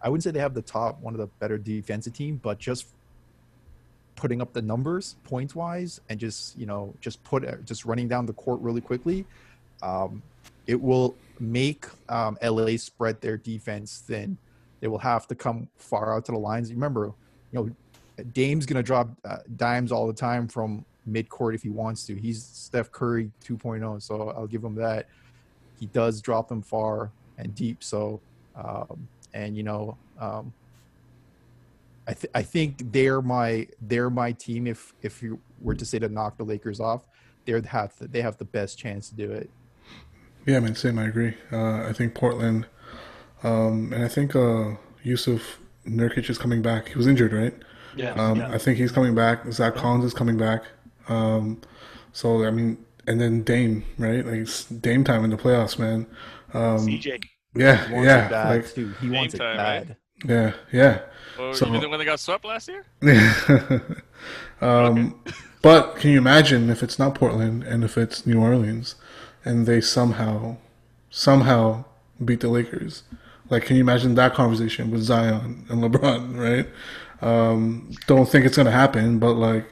[0.00, 2.86] I wouldn't say they have the top, one of the better defensive team, but just
[4.18, 8.26] putting up the numbers points wise and just you know just put just running down
[8.26, 9.24] the court really quickly.
[9.82, 10.22] Um,
[10.66, 14.36] it will make um, LA spread their defense thin.
[14.80, 16.70] They will have to come far out to the lines.
[16.72, 17.12] Remember,
[17.52, 21.70] you know, Dame's going to drop uh, dimes all the time from midcourt if he
[21.70, 22.14] wants to.
[22.16, 25.06] He's Steph Curry 2.0, so I'll give him that.
[25.78, 27.82] He does drop them far and deep.
[27.82, 28.20] So,
[28.56, 30.52] um, and you know, um,
[32.08, 34.66] I, th- I think they're my they're my team.
[34.66, 37.06] If if you were to say to knock the Lakers off,
[37.44, 39.50] they're have the, they have the best chance to do it.
[40.46, 40.98] Yeah, man, same.
[40.98, 41.34] I agree.
[41.52, 42.66] Uh, I think Portland,
[43.42, 46.88] um, and I think uh, Jusuf Nurkic is coming back.
[46.88, 47.54] He was injured, right?
[47.94, 48.50] Yeah, um, yeah.
[48.52, 49.52] I think he's coming back.
[49.52, 50.64] Zach Collins is coming back.
[51.08, 51.60] Um,
[52.12, 54.24] so I mean, and then Dame, right?
[54.24, 56.06] Like it's Dame time in the playoffs, man.
[56.54, 57.22] Um, CJ.
[57.54, 58.48] Yeah, yeah.
[58.48, 58.94] Like, too.
[59.00, 59.96] He wants it bad.
[60.24, 60.30] Right?
[60.30, 61.00] Yeah, yeah.
[61.38, 62.84] Well, so, even when they got swept last year.
[63.00, 63.34] Yeah.
[64.60, 65.36] um, okay.
[65.62, 68.96] but can you imagine if it's not Portland and if it's New Orleans?
[69.48, 70.56] and they somehow,
[71.10, 71.84] somehow
[72.22, 73.02] beat the Lakers.
[73.48, 76.68] Like, can you imagine that conversation with Zion and LeBron, right?
[77.20, 79.64] Um, don't think it's gonna happen, but like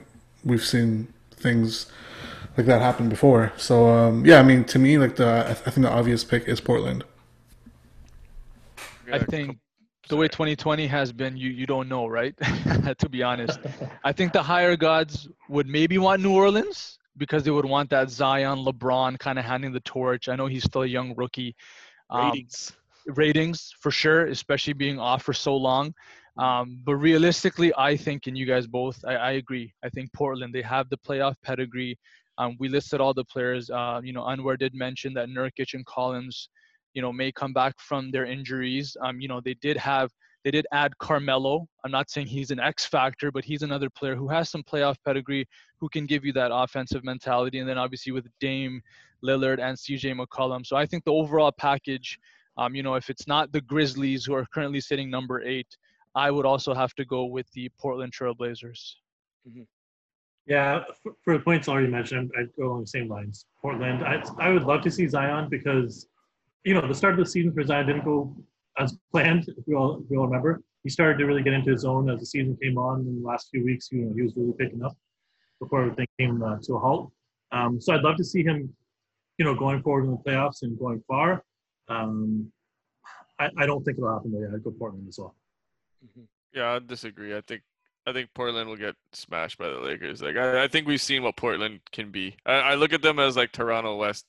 [0.44, 1.86] we've seen things
[2.57, 3.53] like that happen before.
[3.57, 6.61] So um, yeah, I mean, to me, like the I think the obvious pick is
[6.61, 7.05] Portland.
[9.12, 9.59] I think
[10.09, 12.34] the way 2020 has been, you you don't know, right?
[12.98, 13.59] to be honest,
[14.04, 18.11] I think the higher gods would maybe want New Orleans because they would want that
[18.11, 20.28] Zion, LeBron kind of handing the torch.
[20.28, 21.57] I know he's still a young rookie.
[22.11, 22.72] Um, ratings,
[23.07, 25.94] ratings for sure, especially being off for so long.
[26.38, 29.72] Um, but realistically, I think, and you guys both, I, I, agree.
[29.82, 31.98] I think Portland, they have the playoff pedigree.
[32.36, 33.70] Um, we listed all the players.
[33.70, 36.50] Uh, you know, Anwar did mention that Nurkic and Collins,
[36.97, 38.97] you know, may come back from their injuries.
[39.03, 40.11] Um, you know, they did have,
[40.44, 41.68] they did add Carmelo.
[41.84, 44.97] I'm not saying he's an X factor, but he's another player who has some playoff
[45.05, 45.47] pedigree,
[45.78, 47.59] who can give you that offensive mentality.
[47.59, 48.80] And then obviously with Dame,
[49.22, 50.64] Lillard, and CJ McCollum.
[50.64, 52.18] So I think the overall package,
[52.57, 55.68] um, you know, if it's not the Grizzlies who are currently sitting number eight,
[56.14, 58.94] I would also have to go with the Portland Trailblazers.
[59.47, 59.64] Mm-hmm.
[60.47, 63.44] Yeah, for, for, the points already mentioned, I'd go along the same lines.
[63.61, 66.07] Portland, I, I would love to see Zion because,
[66.66, 68.34] you know, the start of the season for Zion didn't go
[68.76, 70.60] as planned, if you all, if we all remember.
[70.82, 73.26] He started to really get into his own as the season came on in the
[73.26, 73.88] last few weeks.
[73.92, 74.96] You know, he was really picking up
[75.60, 77.12] before everything came uh, to a halt.
[77.52, 78.74] Um, so I'd love to see him,
[79.38, 81.44] you know, going forward in the playoffs and going far.
[81.88, 82.50] Um,
[83.38, 85.36] I, I don't think it'll happen, but yeah, I'd go Portland as well.
[86.04, 86.24] Mm-hmm.
[86.52, 87.36] Yeah, I disagree.
[87.36, 87.62] I think
[88.08, 90.20] I think Portland will get smashed by the Lakers.
[90.20, 92.34] Like I, I think we've seen what Portland can be.
[92.44, 94.26] I, I look at them as like Toronto West.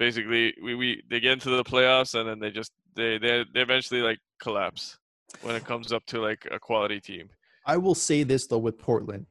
[0.00, 3.60] Basically, we, we they get into the playoffs and then they just they they they
[3.60, 4.96] eventually like collapse
[5.42, 7.28] when it comes up to like a quality team.
[7.66, 9.26] I will say this though with Portland.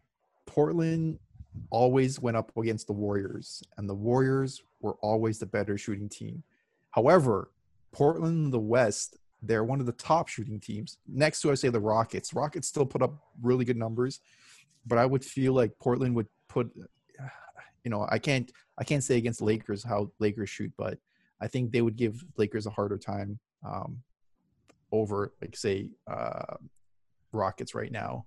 [0.46, 1.18] Portland
[1.72, 6.44] always went up against the Warriors, and the Warriors were always the better shooting team.
[6.92, 7.50] However,
[7.92, 10.98] Portland the West they're one of the top shooting teams.
[11.08, 12.34] Next to I say the Rockets.
[12.34, 14.20] Rockets still put up really good numbers,
[14.86, 16.72] but I would feel like Portland would put
[17.84, 20.98] you know, I can't I can't say against Lakers how Lakers shoot, but
[21.42, 24.02] I think they would give Lakers a harder time um,
[24.92, 26.56] over like say uh,
[27.32, 28.26] Rockets right now.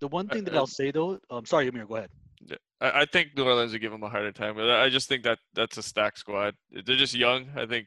[0.00, 2.10] The one thing that I'll say though, I'm um, sorry, Amir, go ahead.
[2.46, 5.08] Yeah, I, I think New Orleans would give them a harder time, but I just
[5.08, 6.54] think that that's a stacked squad.
[6.70, 7.48] They're just young.
[7.56, 7.86] I think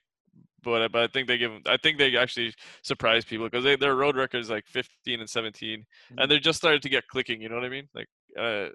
[0.64, 3.76] but but I think they give them, I think they actually surprise people because they
[3.76, 6.20] their road record is like 15 and 17, mm-hmm.
[6.20, 7.42] and they're just started to get clicking.
[7.42, 7.88] You know what I mean?
[7.94, 8.08] Like,
[8.40, 8.70] uh,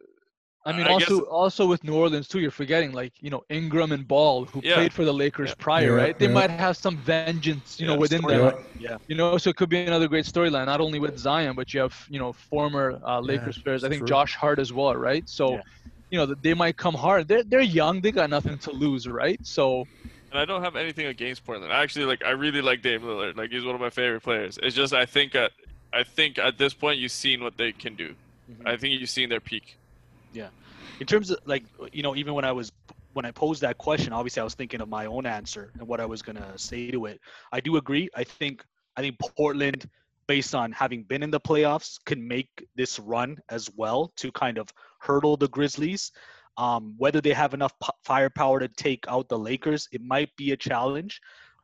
[0.64, 3.44] I mean, I also guess, also with New Orleans too, you're forgetting like you know
[3.48, 4.74] Ingram and Ball who yeah.
[4.74, 5.54] played for the Lakers yeah.
[5.58, 6.18] prior, yeah, right?
[6.18, 8.54] They might have some vengeance, you know, within them.
[8.78, 8.98] Yeah.
[9.06, 11.80] You know, so it could be another great storyline, not only with Zion, but you
[11.80, 13.84] have you know former uh, Lakers players.
[13.84, 14.08] I think true.
[14.08, 15.26] Josh Hart as well, right?
[15.28, 15.60] So,
[16.10, 17.28] you know, they might come hard.
[17.28, 18.00] They're they're young.
[18.00, 19.38] They got nothing to lose, right?
[19.46, 19.86] So
[20.30, 21.72] and I don't have anything against Portland.
[21.72, 23.36] I actually like I really like Dame Lillard.
[23.36, 24.58] Like he's one of my favorite players.
[24.62, 25.52] It's just I think at
[25.92, 28.14] I think at this point you've seen what they can do.
[28.50, 28.68] Mm-hmm.
[28.68, 29.78] I think you've seen their peak.
[30.32, 30.48] Yeah.
[31.00, 32.72] In terms of like you know even when I was
[33.12, 36.00] when I posed that question, obviously I was thinking of my own answer and what
[36.00, 37.20] I was gonna say to it.
[37.52, 38.08] I do agree.
[38.14, 38.64] I think
[38.96, 39.88] I think Portland,
[40.26, 44.58] based on having been in the playoffs, can make this run as well to kind
[44.58, 44.68] of
[45.00, 46.12] hurdle the Grizzlies.
[46.56, 50.50] Um, whether they have enough p- firepower to take out the Lakers, it might be
[50.50, 51.20] a challenge.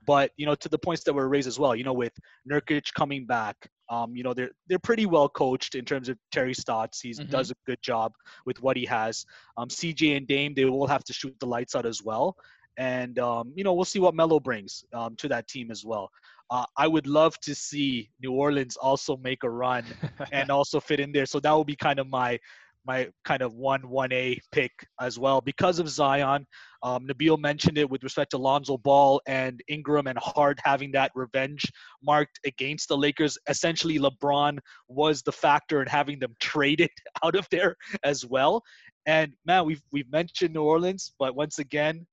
[0.07, 2.13] But you know, to the points that were raised as well, you know, with
[2.51, 3.57] Nurkic coming back,
[3.91, 7.01] um, you know, they're they're pretty well coached in terms of Terry Stotts.
[7.01, 7.31] He mm-hmm.
[7.31, 8.13] does a good job
[8.47, 9.25] with what he has.
[9.57, 12.37] Um, CJ and Dame, they will have to shoot the lights out as well.
[12.77, 16.11] And um, you know, we'll see what Melo brings um, to that team as well.
[16.51, 19.85] Uh, I would love to see New Orleans also make a run
[20.33, 21.27] and also fit in there.
[21.27, 22.39] So that would be kind of my
[22.87, 26.47] my kind of one one A pick as well because of Zion.
[26.83, 31.11] Um, Nabil mentioned it with respect to Lonzo Ball and Ingram and Hart having that
[31.15, 31.65] revenge
[32.03, 33.39] marked against the Lakers.
[33.49, 34.59] Essentially, LeBron
[34.89, 36.91] was the factor in having them traded
[37.25, 38.63] out of there as well.
[39.07, 42.07] And man, we've we've mentioned New Orleans, but once again,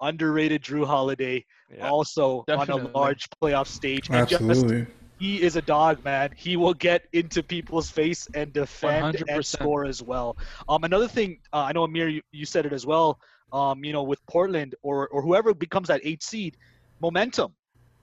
[0.00, 1.44] underrated Jrue Holiday,
[1.74, 2.82] yeah, also definitely.
[2.82, 4.10] on a large playoff stage.
[4.10, 4.80] Absolutely.
[4.80, 6.30] Just, he is a dog, man.
[6.36, 9.34] He will get into people's face and defend 100%.
[9.34, 10.36] and score as well.
[10.68, 13.18] Um, another thing, uh, I know Amir, you, you, said it as well.
[13.50, 16.58] Um, you know, with Portland or or whoever becomes that eight seed,
[17.00, 17.54] momentum,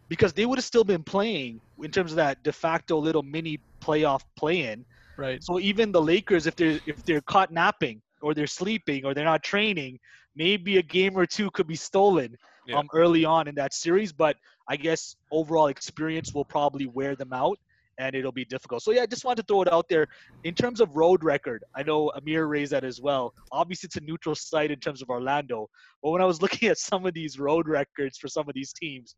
[0.09, 3.59] because they would have still been playing in terms of that de facto little mini
[3.81, 4.83] playoff play-in.
[5.15, 5.43] Right.
[5.43, 9.31] So even the Lakers, if they're if they're caught napping or they're sleeping or they're
[9.33, 9.99] not training,
[10.35, 12.35] maybe a game or two could be stolen
[12.67, 12.77] yeah.
[12.77, 14.11] um, early on in that series.
[14.11, 14.37] But
[14.67, 17.57] I guess overall experience will probably wear them out
[17.97, 18.81] and it'll be difficult.
[18.81, 20.07] So yeah, I just wanted to throw it out there.
[20.43, 23.33] In terms of road record, I know Amir raised that as well.
[23.51, 25.69] Obviously, it's a neutral site in terms of Orlando,
[26.01, 28.73] but when I was looking at some of these road records for some of these
[28.73, 29.15] teams,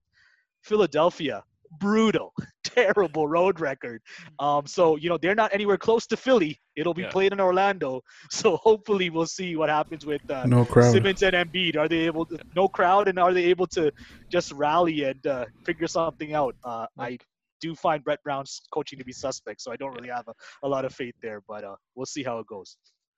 [0.64, 1.44] Philadelphia
[1.80, 4.01] brutal, terrible road record.
[4.39, 6.59] Um, so you know they're not anywhere close to Philly.
[6.76, 7.09] It'll be Yeah.
[7.09, 8.01] played in Orlando.
[8.32, 10.91] So hopefully we'll see what happens with uh, No crowd.
[10.91, 11.78] Simmons and Embiid.
[11.78, 13.91] Are they able to no crowd and are they able to
[14.32, 16.55] just rally and uh, figure something out?
[16.63, 17.17] Uh, I
[17.61, 20.67] do find Brett Brown's coaching to be suspect, so I don't really have a, a
[20.67, 21.41] lot of faith there.
[21.47, 22.78] But uh, we'll see how it goes.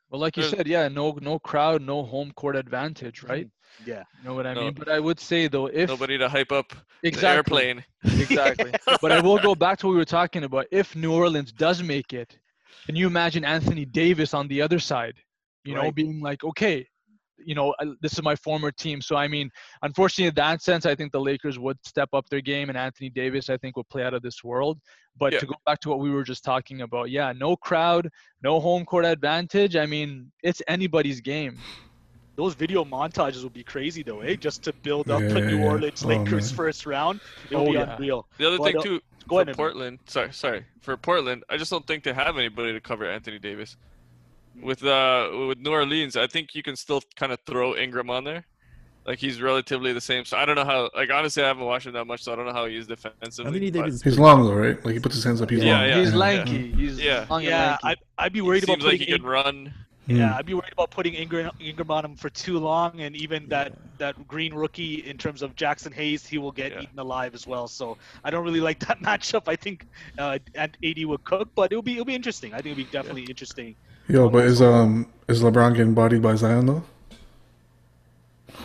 [0.09, 3.31] Well, like you said, yeah, no no crowd, no home court advantage, mm-hmm.
[3.31, 3.47] right?
[3.83, 4.03] Yeah.
[4.17, 4.61] You know what I No.
[4.61, 4.73] mean?
[4.73, 6.73] But I would say though, if Nobody to hype up
[7.17, 7.83] the exactly, airplane.
[8.17, 8.75] exactly.
[9.01, 10.67] but I will go back to what we were talking about.
[10.71, 12.37] If New Orleans does make it,
[12.85, 15.15] can you imagine Anthony Davis on the other side?
[15.63, 16.87] You know, being like, okay,
[17.37, 19.01] you know, this is my former team.
[19.01, 19.49] So I mean,
[19.81, 23.09] unfortunately, in that sense, I think the Lakers would step up their game, and Anthony
[23.09, 24.79] Davis, I think, would play out of this world.
[25.17, 25.39] But Yeah.
[25.39, 28.09] to go back to what we were just talking about, yeah, no crowd,
[28.41, 29.75] no home court advantage.
[29.75, 31.57] I mean, it's anybody's game.
[32.37, 34.35] Those video montages would be crazy though, eh?
[34.35, 35.65] Just to build up the New Yeah.
[35.69, 36.55] Orleans Oh, Lakers man.
[36.57, 37.21] first round.
[37.49, 37.93] It Oh, be yeah.
[37.95, 38.27] unreal.
[38.37, 39.99] The other But, thing uh, too, Go for ahead, Portland.
[40.07, 40.65] Sorry, sorry.
[40.81, 43.75] For Portland, I just don't think they have anybody to cover Anthony Davis.
[44.61, 48.23] With uh with New Orleans, I think you can still kind of throw Ingram on
[48.23, 48.45] there.
[49.05, 50.25] Like he's relatively the same.
[50.25, 50.89] So I don't know how.
[50.95, 52.87] Like honestly, I haven't watched him that much, so I don't know how he is
[52.87, 53.47] defensively.
[53.49, 53.95] Anthony but Davis.
[53.95, 54.83] is He's long though, right?
[54.83, 55.49] Like he puts his hands up.
[55.49, 55.87] He's Yeah, long.
[55.89, 55.99] yeah.
[55.99, 56.17] He's yeah.
[56.17, 56.71] lanky.
[56.71, 57.25] He's Yeah.
[57.29, 57.99] long and Yeah, lanky.
[58.17, 59.73] I, I'd be He worried about seems like putting he can Ing- run.
[60.07, 60.17] Mm.
[60.19, 63.47] Yeah, I'd be worried about putting Ingram, Ingram on him for too long, and even
[63.49, 66.81] that that green rookie in terms of Jaxson Hayes, he will get Yeah.
[66.81, 67.67] eaten alive as well.
[67.67, 69.43] So I don't really like that matchup.
[69.47, 69.85] I think
[70.19, 72.53] uh, and AD would cook, but it'll be it'll be interesting.
[72.53, 73.75] I think it'll be definitely interesting.
[74.07, 76.83] Yo, but is um is LeBron getting bodied by Zion though?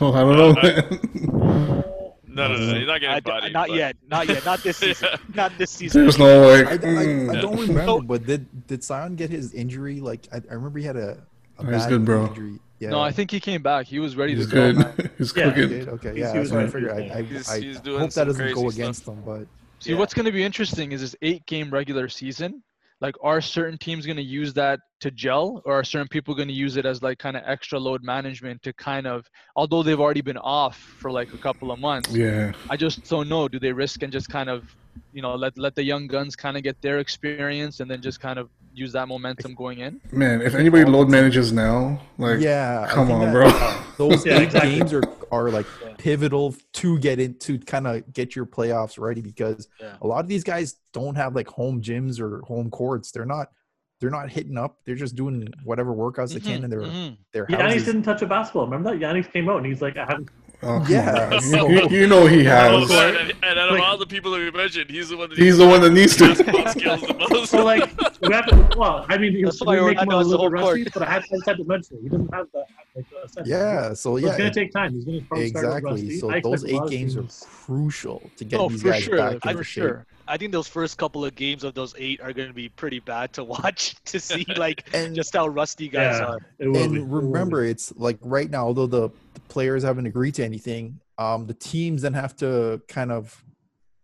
[0.03, 0.63] Oh, I don't know.
[0.63, 1.85] man.
[2.33, 3.53] No, no, no, he's not getting d- bodied.
[3.53, 6.03] not but- yet, not yet, not this season, not this season.
[6.03, 6.67] There's no like.
[6.69, 7.37] I, I, mm.
[7.37, 7.63] I don't No.
[7.63, 9.99] remember, but did did Zion get his injury?
[10.01, 11.19] Like I, I remember he had a,
[11.59, 12.27] a he's bad good, bro.
[12.29, 12.61] injury.
[12.79, 12.91] Yeah.
[12.91, 13.87] No, I think he came back.
[13.87, 14.73] He was ready He's to go.
[14.73, 14.77] good.
[14.79, 15.11] man.
[15.19, 15.69] He's Yeah, cooking.
[15.71, 15.89] did?
[15.89, 18.11] Okay, He's- yeah, he that's was what I I, He's- I, he's I doing hope
[18.13, 19.15] that doesn't go crazy against stuff.
[19.17, 19.47] him, but
[19.81, 19.99] See, Yeah.
[19.99, 22.63] what's going to be interesting is this eight-game regular season.
[23.01, 26.49] Like, are certain teams going to use that to gel, or are certain people going
[26.49, 29.27] to use it as like kind of extra load management to kind of,
[29.57, 32.11] although they've already been off for like a couple of months.
[32.15, 32.53] Yeah.
[32.69, 33.49] I just don't know.
[33.49, 34.65] Do they risk and just kind of,
[35.15, 38.21] you know, let let the young guns kind of get their experience and then just
[38.21, 39.99] kind of use that momentum going in?
[40.13, 43.47] Man, if anybody load manages now, like, yeah, come on, that- bro.
[43.49, 44.77] Uh, those Yeah, exactly.
[44.77, 45.95] games are are like Yeah.
[45.99, 49.97] pivotal to get into kind of get your playoffs ready because Yeah.
[50.03, 53.11] a lot of these guys don't have like home gyms or home courts.
[53.13, 53.49] They're not
[54.01, 54.79] they're not hitting up.
[54.87, 57.19] They're just doing whatever workouts they can in their Mhm.
[57.35, 57.85] their Giannis houses.
[57.85, 58.65] didn't touch a basketball.
[58.65, 58.99] Remember that?
[58.99, 60.31] Giannis came out and he's like, I haven't.
[60.63, 61.41] Oh, Yeah, on.
[61.53, 62.91] so- You, you know he Oh, has.
[62.91, 65.39] and, and out of Like- all the people that we mentioned, he's the one that
[65.39, 66.35] He's the one that needs to.
[66.35, 67.51] skills the most.
[67.51, 67.91] So like,
[68.23, 70.61] we have to, well, I mean, he was That's why make him a little bit
[70.61, 70.93] rusty, court.
[70.95, 72.03] but I had, I just had to mention it.
[72.03, 72.67] He doesn't have that.
[72.95, 73.49] Like, uh, sense.
[73.49, 74.93] Yeah, so So yeah, it's gonna take time.
[74.95, 75.91] He's gonna probably start with exactly.
[75.93, 76.19] rusty.
[76.19, 79.17] So those expect a lot eight games are crucial to get Oh, these guys sure,
[79.17, 79.83] back for shape.
[79.83, 80.07] sure.
[80.31, 83.01] I think those first couple of games of those eight are going to be pretty
[83.01, 86.39] bad to watch to see like And- just how rusty guys Yeah, are.
[86.59, 86.79] it will be.
[86.79, 87.15] It will and be.
[87.17, 91.55] remember, it's like right now, although the, the players haven't agreed to anything, um, the
[91.55, 93.43] teams then have to kind of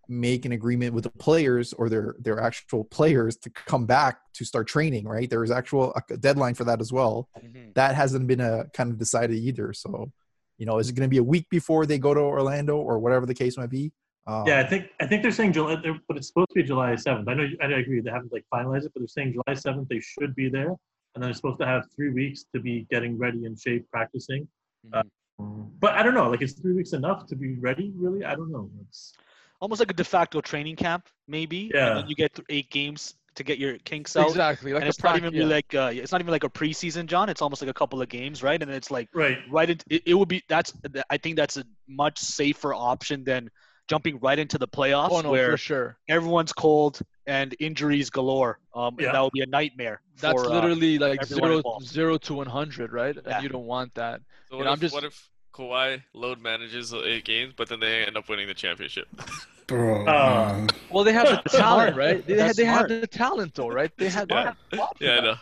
[0.09, 4.45] make an agreement with the players or their their actual players to come back to
[4.45, 5.05] start training.
[5.07, 5.29] Right?
[5.31, 7.29] There is actual a deadline for that as well.
[7.43, 7.72] Mhm.
[7.74, 9.72] That hasn't been a kind of decided either.
[9.72, 10.11] So,
[10.59, 12.99] you know, is it going to be a week before they go to Orlando or
[12.99, 13.93] whatever the case might be?
[14.27, 16.62] Um, Yeah, I think I think they're saying July, they're, but it's supposed to be
[16.62, 17.29] July seventh.
[17.29, 20.01] I know I agree they haven't like finalized it, but they're saying July seventh they
[20.01, 20.79] should be there, and
[21.14, 24.49] then they're supposed to have three weeks to be getting ready in shape, practicing.
[24.93, 25.03] Uh,
[25.39, 27.93] but I don't know, like is three weeks enough to be ready?
[27.97, 28.70] Really, I don't know.
[28.89, 29.12] It's,
[29.61, 31.70] Almost like a de facto training camp, maybe.
[31.74, 31.89] Yeah.
[31.89, 34.29] And then you get eight games to get your kinks out.
[34.29, 34.72] Exactly.
[34.72, 35.45] Like and a it's not even yeah.
[35.45, 37.29] like uh, it's not even like a preseason, John.
[37.29, 38.61] It's almost like a couple of games, right?
[38.61, 39.39] And it's like right.
[39.51, 40.72] right into it, it would be that's
[41.09, 43.51] I think that's a much safer option than
[43.89, 45.97] jumping right into the playoffs Oh no, where for sure.
[46.09, 48.59] everyone's cold and injuries galore.
[48.74, 49.07] Um, Yeah.
[49.07, 50.01] and that would be a nightmare.
[50.20, 53.14] That's for, uh, literally like everyone zero, to one hundred, right?
[53.16, 53.34] Yeah.
[53.34, 54.20] And you don't want that.
[54.51, 57.80] So what, know, if, I'm just- what if Kawhi load manages eight games, but then
[57.80, 59.09] they end up winning the championship?
[59.66, 60.07] Bro.
[60.07, 60.66] Uh.
[60.91, 62.24] Well, they have the talent, right?
[62.24, 63.01] They had, That's they had smart.
[63.01, 63.91] the talent, though, right?
[63.97, 64.28] They had.
[64.30, 64.53] Yeah.
[65.01, 65.34] yeah, I know.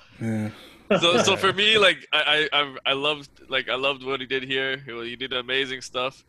[0.91, 0.99] Yeah.
[0.99, 4.27] So, so for me, like I, I, I- I loved, like I loved what he
[4.27, 4.79] did here.
[4.79, 6.25] He, he did amazing stuff,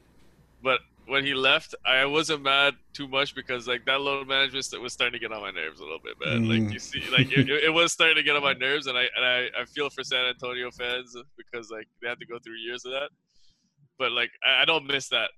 [0.64, 4.94] but when he left, I wasn't mad too much because like that load management was
[4.94, 6.46] starting to get on my nerves a little bit, man.
[6.46, 6.66] Mm.
[6.66, 9.06] Like you see, like it, it was starting to get on my nerves, and I
[9.16, 12.56] and I, I feel for San Antonio fans because like they had to go through
[12.56, 13.10] years of that.
[13.98, 15.30] But like I, I don't miss that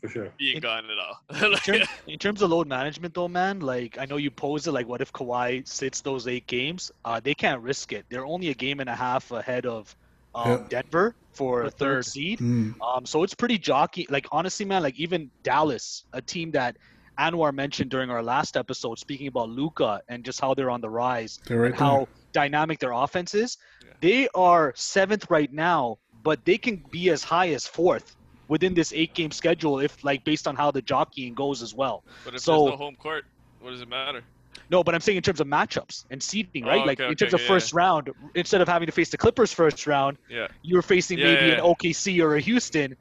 [0.00, 0.28] For sure.
[0.38, 1.52] being In- gone at all.
[1.52, 4.72] in, terms, in terms of load management, though, man, like I know you posed it.
[4.72, 6.90] Like, what if Kawhi sits those eight games?
[7.04, 8.06] Uh, they can't risk it.
[8.08, 9.94] They're only a game and a half ahead of
[10.34, 10.66] um, Yeah.
[10.68, 12.06] Denver for For third third.
[12.06, 12.38] seed.
[12.40, 12.74] Mm.
[12.80, 14.06] Um, so it's pretty jockey.
[14.10, 16.76] Like honestly, man, like even Dallas, a team that
[17.18, 20.88] Anwar mentioned during our last episode, speaking about Luka and just how they're on the
[20.90, 23.58] rise, right and how dynamic their offense is.
[23.84, 23.92] Yeah.
[24.00, 28.16] They are seventh right now, but they can be as high as fourth
[28.48, 32.02] within this eight-game schedule if, like, based on how the jockeying goes as well.
[32.24, 33.24] But if So- there's no home court,
[33.60, 34.22] what does it matter?
[34.70, 36.80] No, but I'm saying in terms of matchups and seeding, right?
[36.82, 39.10] Oh, like okay, in terms okay, of yeah, first round, instead of having to face
[39.10, 41.64] the Clippers first round, Yeah, you were facing Yeah, maybe yeah, an yeah.
[41.64, 42.96] OKC or a Houston.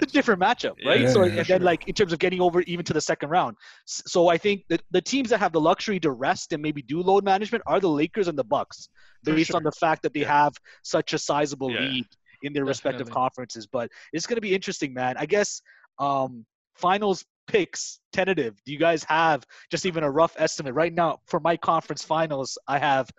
[0.00, 1.00] It's a different matchup, right?
[1.00, 1.58] Yeah, so yeah, and sure.
[1.58, 3.56] then like in terms of getting over even to the second round.
[3.86, 7.00] So I think that the teams that have the luxury to rest and maybe do
[7.00, 8.88] load management are the Lakers and the Bucks,
[9.24, 10.42] For based on the fact that they Yeah.
[10.42, 10.52] have
[10.82, 11.80] such a sizable Yeah.
[11.80, 12.06] lead
[12.42, 13.66] in their respective conferences.
[13.66, 15.16] But it's going to be interesting, man.
[15.16, 15.62] I guess
[15.98, 16.44] um,
[16.74, 18.60] finals picks tentative.
[18.64, 22.58] Do you guys have just even a rough estimate right now for my conference finals?
[22.68, 23.10] I have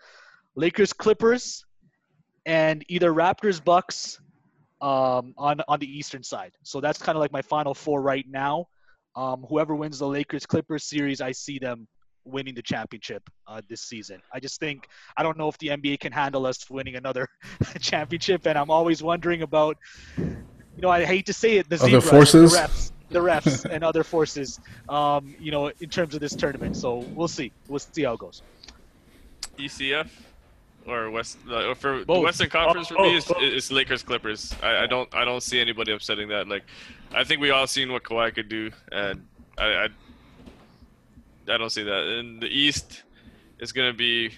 [0.55, 1.65] Lakers, Clippers,
[2.45, 4.19] and either Raptors, Bucks
[4.81, 6.51] um, on on the eastern side.
[6.63, 8.67] So that's kind of like my final four right now.
[9.15, 11.87] Um, whoever wins the Lakers Clippers series, I see them
[12.25, 14.21] winning the championship uh, this season.
[14.33, 17.27] I just think I don't know if the NBA can handle us winning another
[17.79, 19.77] championship, and I'm always wondering about,
[20.17, 20.35] you
[20.81, 22.51] know, I hate to say it, the zebras, forces?
[22.51, 24.59] the refs, the refs, and other forces,
[24.89, 26.75] um, you know, in terms of this tournament.
[26.75, 27.51] So we'll see.
[27.67, 28.41] We'll see how it goes.
[29.57, 30.09] ECF
[30.85, 33.41] or West uh, for the Western Conference for Oh, me is, oh.
[33.41, 34.53] is Lakers Clippers.
[34.61, 36.47] I, I don't I don't see anybody upsetting that.
[36.47, 36.63] Like
[37.13, 39.25] I think we all seen what Kawhi could do, and
[39.57, 39.87] I I,
[41.53, 42.19] I don't see that.
[42.19, 43.03] In the East,
[43.59, 44.31] it's gonna be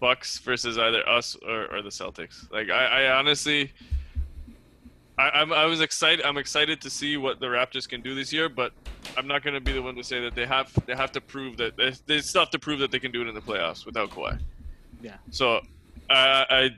[0.00, 2.50] Bucks versus either us or, or the Celtics.
[2.50, 3.72] Like I, I honestly.
[5.22, 6.24] I, I'm, I was excited.
[6.24, 8.72] I'm excited to see what the Raptors can do this year, but
[9.16, 11.20] I'm not going to be the one to say that they have they have to
[11.20, 13.40] prove that they, they still have to prove that they can do it in the
[13.40, 14.40] playoffs without Kawhi.
[15.00, 15.16] Yeah.
[15.30, 15.60] So
[16.10, 16.70] I I,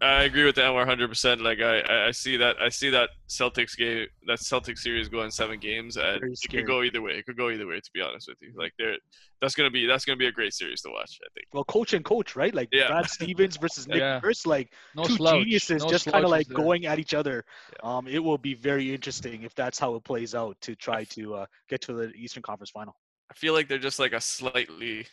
[0.00, 1.08] I agree with Anwar 100.
[1.08, 5.08] percent Like I, I- I see that I see that Celtics game that Celtics series
[5.08, 7.12] going seven games and it could go either way.
[7.12, 7.80] It could go either way.
[7.80, 8.96] To be honest with you, like there
[9.40, 11.18] that's gonna be that's gonna be a great series to watch.
[11.22, 11.46] I think.
[11.52, 12.54] Well, coach and coach, right?
[12.54, 12.88] Like Yeah.
[12.88, 14.20] Brad Stevens versus Nick Yeah.
[14.22, 15.42] Nurse, like No two slouch.
[15.44, 16.56] geniuses No just kind of like there.
[16.56, 17.44] going at each other.
[17.82, 17.96] Yeah.
[17.96, 21.34] Um, it will be very interesting if that's how it plays out to try to
[21.34, 22.96] uh, get to the Eastern Conference Final.
[23.30, 25.06] I feel like they're just like a slightly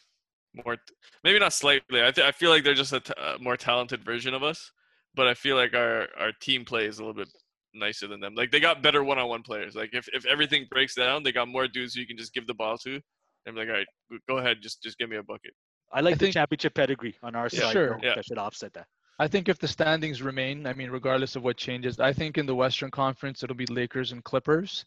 [0.64, 0.78] more,
[1.24, 2.02] maybe not slightly.
[2.04, 4.72] I, th- I feel like they're just a t- a more talented version of us,
[5.16, 7.30] but I feel like our our team play is a little bit
[7.74, 8.36] nicer than them.
[8.36, 9.76] Like they got better one-on-one players.
[9.76, 12.48] Like if, if everything breaks down, they got more dudes who you can just give
[12.48, 13.00] the ball to.
[13.46, 13.88] And be like, all right,
[14.28, 15.52] go ahead, just just give me a bucket.
[15.94, 17.60] I like I the think- championship pedigree on our Yeah.
[17.60, 17.74] side.
[17.74, 17.90] Sure.
[18.02, 18.16] though, Yeah.
[18.16, 18.88] That should offset that.
[19.20, 22.46] I think if the standings remain, I mean, regardless of what changes, I think in
[22.46, 24.84] the Western Conference it'll be Lakers and Clippers.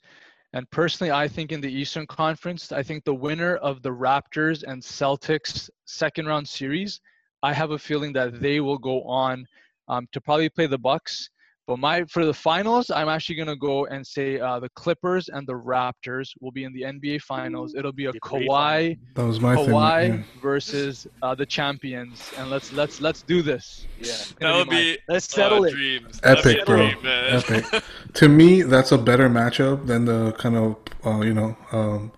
[0.54, 4.64] And personally, I think in the Eastern Conference, I think the winner of the Raptors
[4.66, 7.00] and Celtics second round series,
[7.42, 9.46] I have a feeling that they will go on
[9.88, 11.28] um, to probably play the Bucks.
[11.68, 15.46] But my for the finals, I'm actually gonna go and say uh, the Clippers and
[15.46, 17.74] the Raptors will be in the NBA Finals.
[17.74, 19.66] It'll be a Be Kawhi That was my thing.
[19.66, 20.22] Kawhi yeah.
[20.40, 23.86] versus uh, the champions, and let's let's let's do this.
[24.00, 24.14] Yeah.
[24.40, 24.76] That would mine.
[24.76, 25.72] be Let's settle uh, it.
[25.72, 26.18] dreams.
[26.22, 26.90] Epic, That'd be a bro.
[26.90, 26.98] dream.
[27.04, 27.84] Epic.
[28.14, 32.12] to me, that's a better matchup than the kind of uh, you know um,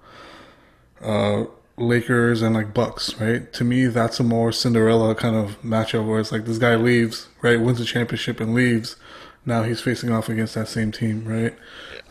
[1.00, 1.44] uh,
[1.76, 3.52] Lakers and like Bucks, right?
[3.54, 7.28] To me, that's a more Cinderella kind of matchup where it's like this guy leaves,
[7.42, 8.96] right, wins the championship and leaves.
[9.46, 11.56] Now he's facing off against that same team, right?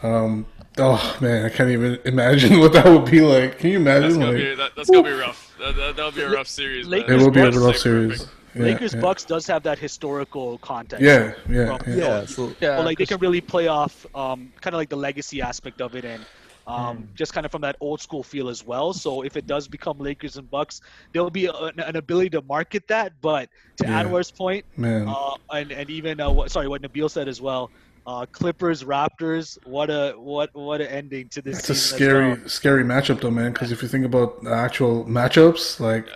[0.01, 3.59] Um, oh man, I can't even imagine what that would be like.
[3.59, 4.19] Can you that's imagine?
[4.19, 5.53] gonna Like, be that, that's gonna be rough.
[5.59, 6.87] That, that, that'll be a rough series.
[6.87, 8.27] Lakers it will be a rough series.
[8.27, 8.29] perfect.
[8.59, 9.01] Yeah, Lakers yeah.
[9.01, 11.03] Bucks does have that historical context.
[11.03, 11.97] Yeah, yeah, From- yeah.
[11.97, 14.97] Yeah, so Yeah, Well, like they can really play off um, kind of like the
[14.97, 16.25] legacy aspect of it and
[16.67, 17.03] um, Hmm.
[17.15, 18.93] just kind of from that old school feel as well.
[18.93, 20.81] So if it does become Lakers and Bucks,
[21.13, 23.13] there'll be a, an, an ability to market that.
[23.21, 24.03] But to Yeah.
[24.03, 27.71] Anwar's point, Man, uh, and and even uh, what, sorry, what Nabil said as well.
[28.05, 29.57] Uh, Clippers, Raptors.
[29.65, 31.59] What a what what an ending to this.
[31.59, 32.49] It's a season as scary, well.
[32.49, 33.51] scary matchup though, man.
[33.51, 36.07] Because if you think about the actual matchups, like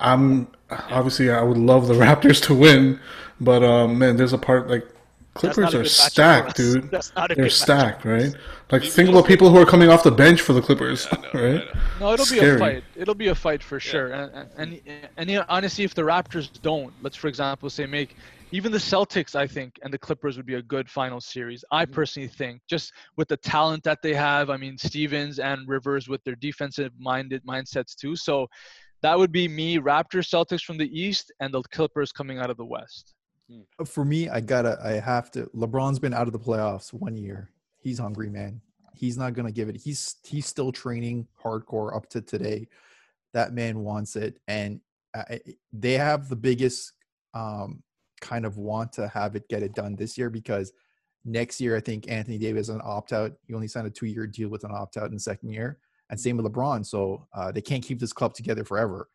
[0.00, 3.00] I'm obviously I would love the Raptors to win,
[3.40, 4.86] but um, man, there's a part like
[5.34, 6.90] Clippers are good matchup for stacked, dude.
[6.90, 8.34] That's not a They're good stacked, right?
[8.72, 11.16] Like You- think about people who are coming off the bench for the Clippers, I
[11.20, 11.68] know, I right?
[12.00, 12.84] No, it'll be a fight.
[12.96, 14.12] It'll be a fight for sure.
[14.12, 14.80] And, and
[15.16, 18.16] and and honestly, if the Raptors don't, let's for example say make
[18.52, 21.64] even the Celtics, I think, and the Clippers would be a good final series.
[21.70, 21.92] I Mm-hmm.
[21.94, 24.50] personally think, just with the talent that they have.
[24.50, 28.16] I mean, Stevens and Rivers with their defensive minded mindsets too.
[28.16, 28.48] So
[29.02, 32.56] that would be me, Raptors, Celtics from the East, and the Clippers coming out of
[32.56, 33.14] the West.
[33.84, 35.46] for me, I gotta, I have to.
[35.54, 37.50] LeBron's been out of the playoffs one year.
[37.80, 38.60] He's hungry, man.
[38.94, 39.76] He's not gonna give it.
[39.76, 42.68] He's he's still training hardcore up to today.
[43.32, 44.80] That man wants it, and
[45.14, 45.40] I,
[45.72, 46.92] they have the biggest
[47.34, 47.82] um,
[48.20, 50.72] kind of want to have it get it done this year because
[51.24, 53.32] next year, I think Anthony Davis an opt out.
[53.46, 55.78] He only signed a two year deal with an opt out in the second year,
[56.10, 56.84] and same with LeBron.
[56.84, 59.08] So uh, they can't keep this club together forever.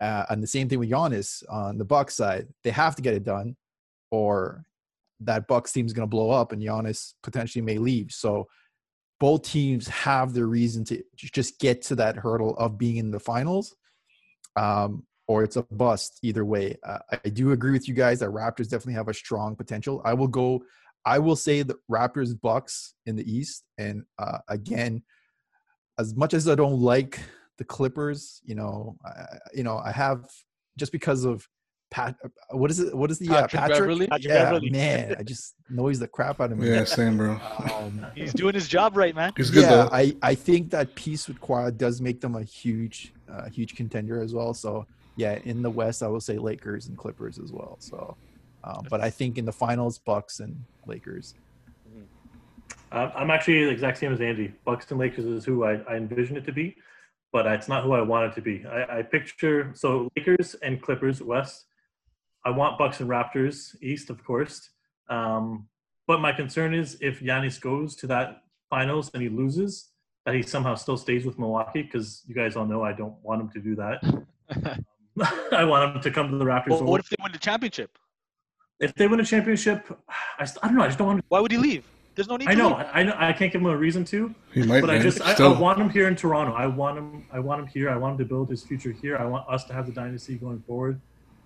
[0.00, 2.48] Uh, and the same thing with Giannis on the Bucks side.
[2.64, 3.56] They have to get it done,
[4.10, 4.64] or
[5.20, 8.10] that Bucks team is going to blow up, and Giannis potentially may leave.
[8.10, 8.48] So
[9.20, 13.20] both teams have their reason to just get to that hurdle of being in the
[13.20, 13.74] finals.
[14.56, 16.76] Um, or it's a bust either way.
[16.84, 20.02] Uh, I do agree with you guys that Raptors definitely have a strong potential.
[20.04, 20.62] I will go.
[21.04, 25.02] I will say the Raptors Bucks in the East, and uh, again,
[25.98, 27.20] as much as I don't like
[27.58, 30.24] the Clippers, you know, I, you know, I have
[30.76, 31.46] just because of
[31.90, 32.16] Pat.
[32.24, 32.96] Uh, what is it?
[32.96, 33.78] What is the Patrick, uh, Patrick?
[33.80, 34.06] Beverley.
[34.06, 34.70] Patrick Yeah, Beverley.
[34.70, 36.68] man, I just noise the crap out of me.
[36.70, 37.38] Yeah, same, bro.
[37.58, 39.32] Um, He's doing his job right, man.
[39.36, 39.88] He's good yeah, though.
[39.92, 44.22] I, I think that piece with Quad does make them a huge, uh, huge contender
[44.22, 44.54] as well.
[44.54, 44.86] So
[45.16, 47.76] yeah, in the West, I will say Lakers and Clippers as well.
[47.78, 48.16] So,
[48.64, 51.34] um, but I think in the finals, Bucks and Lakers.
[52.90, 54.52] I'm I'm actually the exact same as Andy.
[54.64, 56.76] Bucks and Lakers is who I, I envision it to be,
[57.32, 58.64] but it's not who I want it to be.
[58.66, 61.66] I, I picture so Lakers and Clippers West.
[62.44, 64.70] I want Bucks and Raptors East, of course.
[65.08, 65.68] Um,
[66.06, 69.90] but my concern is if Giannis goes to that finals and he loses,
[70.26, 73.40] that he somehow still stays with Milwaukee because you guys all know I don't want
[73.40, 74.02] him to do that.
[75.52, 76.70] I want him to come to the Raptors.
[76.70, 77.98] Well, what if they win the championship?
[78.82, 79.86] if they win a championship,
[80.38, 80.82] I, st- I don't know.
[80.82, 81.20] I just don't want.
[81.20, 81.84] To- Why would he leave?
[82.14, 82.48] There's no need.
[82.48, 82.68] I to know.
[82.76, 82.86] leave.
[82.92, 83.14] I know.
[83.16, 84.34] I can't give him a reason to.
[84.52, 85.00] He might, but man.
[85.00, 86.52] I just I, I want him here in Toronto.
[86.52, 87.26] I want him.
[87.32, 87.88] I want him here.
[87.90, 89.16] I want him to build his future here.
[89.16, 91.00] I want us to have the dynasty going forward.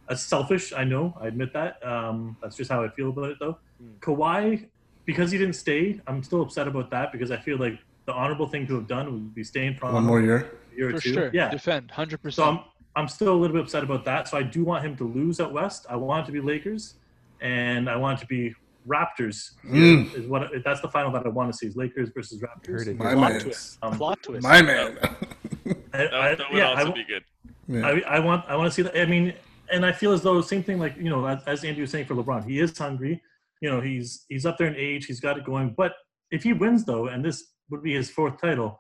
[0.09, 0.73] That's selfish.
[0.73, 1.17] I know.
[1.21, 1.85] I admit that.
[1.87, 3.59] Um, that's just how I feel about it, though.
[3.81, 3.91] Hmm.
[4.01, 4.67] Kawhi,
[5.05, 8.49] because he didn't stay, I'm still upset about that because I feel like the honorable
[8.49, 10.41] thing to have done would be staying Toronto one more year.
[10.41, 11.13] for a year For or two.
[11.13, 11.31] sure.
[11.33, 11.51] Yeah.
[11.51, 12.33] Defend 100%.
[12.33, 12.61] So I'm
[12.97, 14.27] I'm still a little bit upset about that.
[14.27, 15.87] So I do want him to lose at West.
[15.91, 16.95] I want it to be Lakers,
[17.43, 18.55] and I want it to be
[18.87, 19.53] Raptors.
[19.67, 20.15] Mm.
[20.15, 22.69] Is what that's the final that I want to see is Lakers versus Raptors.
[22.79, 22.97] Heard it.
[22.97, 23.41] My Plot man.
[23.41, 23.79] twist.
[23.83, 24.43] Um, Plot twist.
[24.43, 24.99] My man.
[25.03, 27.25] I, That, I- that would yeah, also I, be good.
[27.69, 27.87] yeah.
[27.87, 28.99] I, I want I want to see that.
[29.01, 29.35] I mean,
[29.73, 32.07] and I feel as though same thing like you know as, as Andy was saying
[32.07, 33.23] for LeBron, he is hungry.
[33.61, 35.75] You know, he's he's up there in age, he's got it going.
[35.77, 35.93] But
[36.31, 38.79] if he wins though, and this would be his fourth title,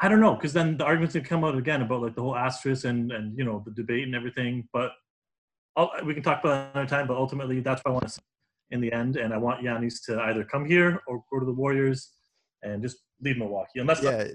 [0.00, 2.34] I don't know because then the arguments would come out again about like the whole
[2.36, 4.66] asterisk and and you know the debate and everything.
[4.72, 4.92] But
[5.76, 7.06] I'll, we can talk about that another time.
[7.06, 8.20] But ultimately, that's what I want to see
[8.70, 11.52] in the end, and I want Giannis to either come here or go to the
[11.52, 12.12] Warriors
[12.62, 13.80] and just leave Milwaukee.
[13.80, 14.28] Unless Yeah,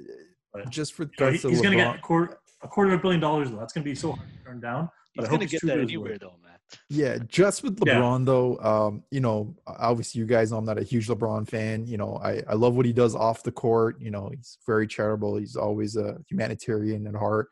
[0.53, 2.93] But- just for you know, he- the he's going to get a quarter, a quarter
[2.93, 3.57] of a billion dollars though.
[3.59, 4.89] That's going to be so hard to turn down.
[5.15, 6.19] But He's I hope gonna get that anywhere, word.
[6.21, 6.57] though, man.
[6.89, 7.95] Yeah, just with Yeah.
[8.01, 11.85] LeBron though, um, you know, obviously you guys know I'm not a huge LeBron fan.
[11.85, 14.01] You know, I, I love what he does off the court.
[14.01, 15.37] You know, he's very charitable.
[15.37, 17.47] He's always a humanitarian at heart.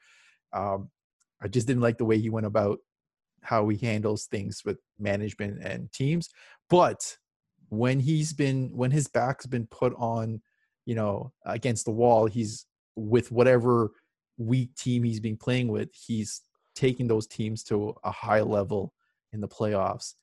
[0.52, 0.90] Um,
[1.42, 2.80] I just didn't like the way he went about
[3.44, 6.30] how he handles things with management and teams.
[6.70, 7.18] But
[7.70, 10.42] when he's been when his back's been put on,
[10.86, 13.92] you know, against the wall, he's with whatever
[14.38, 16.42] weak team he's been playing with, he's
[16.76, 18.94] taking those teams to a high level
[19.32, 20.14] in the playoffs.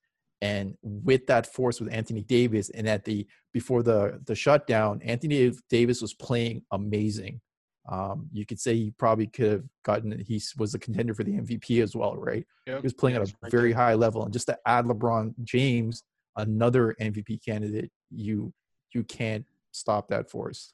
[0.43, 5.53] And with that force with Anthony Davis, and at the before the the shutdown, Anthony
[5.69, 7.41] Davis was playing amazing.
[7.89, 11.33] Um, you could say he probably could have gotten he was a contender for the
[11.33, 12.47] MVP as well, right?
[12.67, 12.77] Yep.
[12.79, 16.05] He was playing at a very high level, and just to add LeBron James,
[16.37, 18.53] another MVP candidate, you
[18.93, 20.73] you can't stop that force.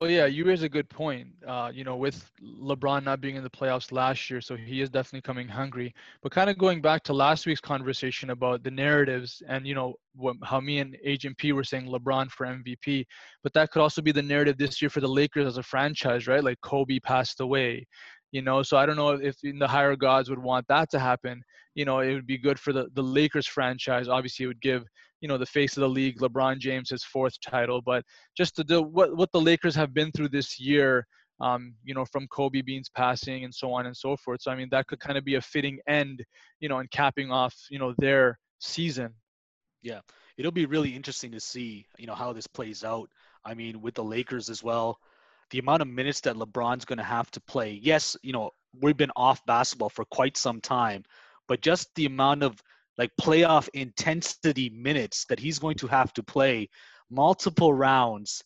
[0.00, 1.28] Well, yeah, you raise a good point.
[1.46, 4.88] Uh, you know, with LeBron not being in the playoffs last year, so he is
[4.88, 5.92] definitely coming hungry.
[6.22, 9.96] But kind of going back to last week's conversation about the narratives and you know
[10.14, 13.04] what, how me and Agent P were saying LeBron for MVP,
[13.42, 16.26] but that could also be the narrative this year for the Lakers as a franchise,
[16.26, 16.42] right?
[16.42, 17.86] Like Kobe passed away,
[18.32, 18.62] you know.
[18.62, 21.42] So I don't know if the higher gods would want that to happen.
[21.74, 24.08] You know, it would be good for the the Lakers franchise.
[24.08, 24.84] Obviously, it would give
[25.20, 28.04] you know the face of the league, LeBron James, his fourth title, but
[28.36, 31.06] just to do what what the Lakers have been through this year,
[31.40, 34.42] um, you know, from Kobe Bean's passing and so on and so forth.
[34.42, 36.24] So I mean, that could kind of be a fitting end,
[36.60, 39.14] you know, and capping off, you know, their season.
[39.82, 40.00] Yeah.
[40.36, 43.10] It'll be really interesting to see, you know, how this plays out.
[43.44, 44.98] I mean, with the Lakers as well,
[45.50, 47.78] the amount of minutes that LeBron's going to have to play.
[47.82, 51.04] Yes, you know, we've been off basketball for quite some time,
[51.48, 52.60] but just the amount of
[52.98, 56.68] like playoff intensity minutes that he's going to have to play
[57.10, 58.42] multiple rounds.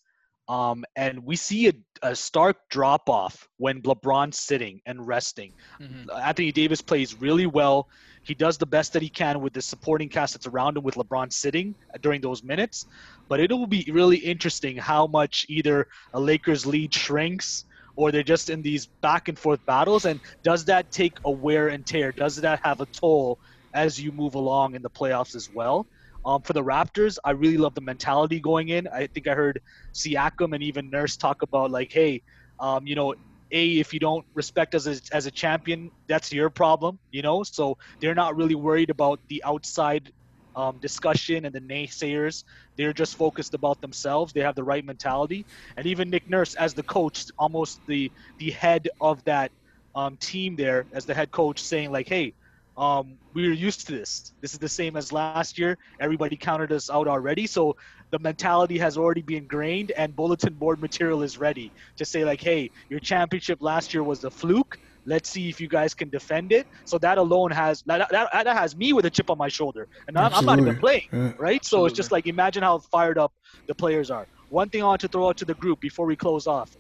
[0.49, 1.73] Um, and we see a,
[2.03, 5.55] a stark drop off when LeBron's sitting and resting.
[5.81, 6.07] Mhm.
[6.23, 7.89] Anthony Davis plays really well.
[8.25, 10.97] He does the best that he can with the supporting cast that's around him with
[10.97, 12.87] LeBron sitting during those minutes.
[13.29, 17.65] But it'll be really interesting how much either a Lakers lead shrinks
[17.97, 20.05] or they're just in these back and forth battles.
[20.05, 22.13] And does that take a wear and tear?
[22.13, 23.39] Does that have a toll
[23.73, 25.87] as you move along in the playoffs as well?
[26.25, 28.89] Um, for the Raptors, I really love the mentality going in.
[28.89, 29.61] I think I heard
[29.95, 32.23] Siakam and even Nurse talk about like, hey,
[32.61, 33.15] um, you know,
[33.53, 36.99] a if you don't respect us as, as a champion, that's your problem.
[37.11, 40.11] You know, so they're not really worried about the outside
[40.57, 42.43] um, discussion and the naysayers.
[42.77, 44.33] They're just focused about themselves.
[44.33, 45.47] They have the right mentality,
[45.77, 49.53] and even Nick Nurse, as the coach, almost the the head of that
[49.95, 52.35] um, team there, as the head coach, saying like, "Hey,
[52.77, 54.33] um, we're used to this.
[54.43, 55.77] This is the same as last year.
[56.01, 57.75] Everybody counted us out already, so
[58.11, 62.41] the mentality has already been ingrained, and bulletin board material is ready to say like,
[62.41, 66.53] "Hey, your championship last year was a fluke." Let's see if you guys can defend
[66.53, 66.67] it.
[66.87, 69.87] So that alone has that, that, that has me with a chip on my shoulder,
[70.09, 71.33] and I'm, I'm not even playing, Yeah.
[71.39, 71.65] right?
[71.65, 73.33] So it's just like imagine how fired up
[73.69, 74.27] the players are.
[74.49, 76.75] One thing I want to throw out to the group before we close off: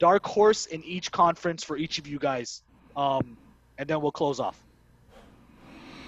[0.00, 2.62] dark horse in each conference for each of you guys,
[2.96, 3.38] um,
[3.78, 4.60] and then we'll close off.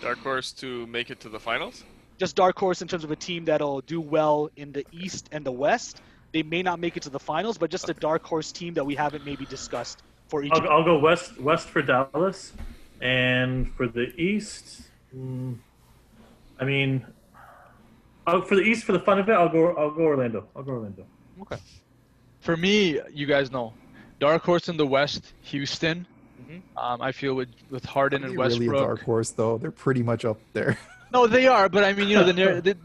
[0.01, 1.85] Dark horse to make it to the finals.
[2.19, 5.45] Just dark horse in terms of a team that'll do well in the East and
[5.45, 6.01] the West.
[6.33, 8.85] They may not make it to the finals, but just a dark horse team that
[8.85, 10.53] we haven't maybe discussed for each.
[10.53, 12.53] I'll, I'll go west west for Dallas,
[13.01, 14.83] and for the East,
[15.17, 15.57] mm,
[16.59, 17.07] I mean,
[18.27, 20.47] oh, for the East for the fun of it, I'll go I'll go Orlando.
[20.55, 21.07] I'll go Orlando.
[21.43, 21.59] Okay.
[22.41, 23.75] For me, you guys know,
[24.21, 26.07] dark horse in the West, Houston.
[26.49, 26.63] Mhm.
[26.77, 29.59] Um, I feel with with Harden and they really a dark horse though?
[29.59, 30.79] They're pretty much up there.
[31.13, 32.77] No, they are, but I mean, you know, the, the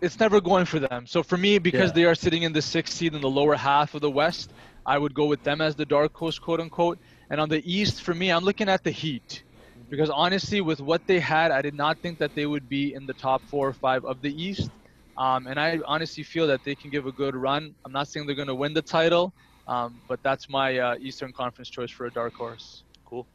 [0.00, 1.06] it's never going for them.
[1.06, 1.94] So for me, because Yeah.
[1.94, 4.50] they are sitting in the sixth seed in the lower half of the West,
[4.86, 6.98] I would go with them as the dark horse, quote unquote.
[7.30, 9.44] And on the East, for me, I'm looking at the Heat,
[9.90, 13.06] because honestly, with what they had, I did not think that they would be in
[13.06, 14.70] the top four or five of the East.
[15.18, 17.74] Um, and I honestly feel that they can give a good run.
[17.84, 19.32] I'm not saying they're going to win the title,
[19.68, 22.82] um, but that's my uh, Eastern Conference choice for a dark horse.
[23.04, 23.26] Cool.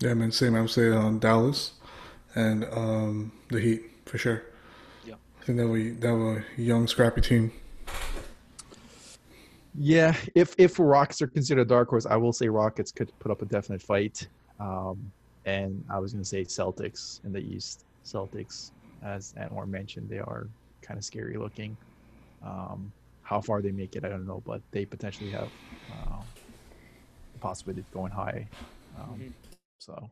[0.00, 0.32] Yeah, man.
[0.32, 0.54] Same.
[0.54, 1.72] I'm saying um, Dallas
[2.34, 4.42] and um, the Heat for sure.
[5.04, 5.14] Yeah.
[5.40, 7.52] I think that we that were a young, scrappy team.
[9.74, 13.42] Yeah, if if Rockets are considered dark horse, I will say Rockets could put up
[13.42, 14.26] a definite fight.
[14.58, 15.12] Um,
[15.46, 17.84] and I was going to say Celtics in the East.
[18.04, 18.72] Celtics,
[19.02, 20.48] as Anwar mentioned, they are
[20.82, 21.76] kind of scary looking.
[22.42, 22.92] Um,
[23.30, 25.48] how far they make it, I don't know, but they potentially have
[25.92, 26.20] uh,
[27.32, 28.48] the possibility of going high.
[28.98, 29.32] Um, Mhm.
[29.78, 30.10] So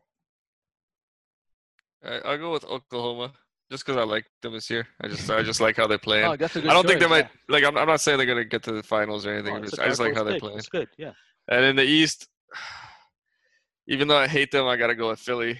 [2.03, 3.33] I, I'll go with Oklahoma
[3.69, 4.87] just because I like them this year.
[5.01, 6.25] I just I just like how they're playing.
[6.25, 7.65] Oh, that's a good I don't think they choice, might like.
[7.65, 9.53] I'm, I'm not saying they're gonna get to the finals or anything.
[9.53, 10.57] Oh, I'm just, a I just like how they're playing.
[10.57, 10.87] It's good.
[10.97, 11.11] Yeah.
[11.49, 12.29] And in the East,
[13.87, 15.59] even though I hate them, I gotta go with Philly.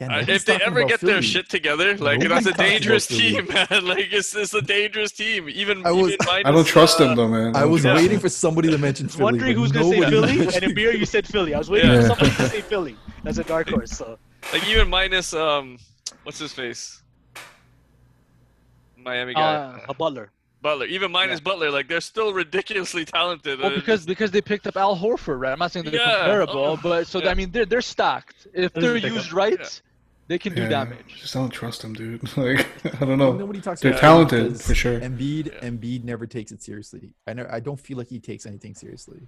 [0.00, 2.72] Yeah, Uh, if they ever about get their shit together, like Nobody's that's a talking
[2.72, 3.84] dangerous team, man.
[3.86, 5.48] Like it's it's a dangerous team.
[5.48, 7.54] Even I was- even minus, I don't trust uh, them though, man.
[7.56, 8.20] I don't was trust waiting them.
[8.20, 9.24] for somebody to mention I was Philly.
[9.24, 11.54] wondering who's going to say Philly, and and beer you said Philly.
[11.54, 12.00] I was waiting Yeah.
[12.00, 13.92] for somebody to say Philly as a dark horse.
[13.92, 14.18] So
[14.52, 15.78] Like even minus um,
[16.24, 17.02] what's his face?
[18.96, 20.30] Miami guy, Uh, a Butler.
[20.64, 20.86] Butler.
[20.86, 23.60] Even minus Butler, like they're still ridiculously talented.
[23.60, 25.52] Well, because because they picked up Al Horford, right?
[25.52, 26.16] I'm not saying they're Yeah.
[26.16, 27.30] comparable, Oh, but so yeah.
[27.30, 28.48] I mean they're they're stacked.
[28.52, 29.14] If they're a pickup.
[29.16, 29.66] used right, Yeah.
[30.28, 31.20] they can do damage.
[31.20, 32.22] Just don't trust them, dude.
[32.36, 32.66] Like
[33.00, 33.34] I don't know.
[33.34, 34.00] Nobody talks They're about
[34.30, 34.98] talented, for sure.
[34.98, 35.68] Embiid, Yeah.
[35.68, 37.10] Embiid never takes it seriously.
[37.28, 37.46] I know.
[37.50, 39.20] I don't feel like he takes anything seriously,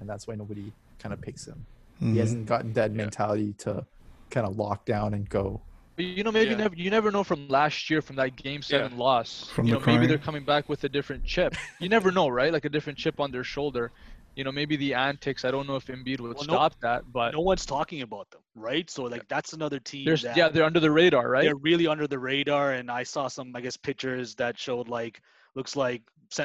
[0.00, 1.66] and that's why nobody kind of picks him.
[2.02, 2.12] Mhm.
[2.14, 2.96] He hasn't gotten that Yeah.
[2.96, 3.84] mentality to
[4.30, 5.60] kind of lock down and go.
[5.98, 6.58] But you know, maybe Yeah.
[6.58, 9.48] never you never know from last year from that Game Seven loss.
[9.50, 11.56] From you the know, maybe they're coming back with a different chip.
[11.80, 12.52] You never know, right?
[12.52, 13.90] Like a different chip on their shoulder.
[14.36, 15.44] You know, maybe the antics.
[15.44, 18.30] I don't know if Embiid would Well, no- stop that, but No one's talking about
[18.30, 18.88] them, right?
[18.88, 20.04] So like that's another team.
[20.04, 21.42] there's that yeah, they're under the radar, right?
[21.42, 22.74] they're really under the radar.
[22.74, 25.20] And I saw some, I guess, pictures that showed like
[25.56, 26.02] looks like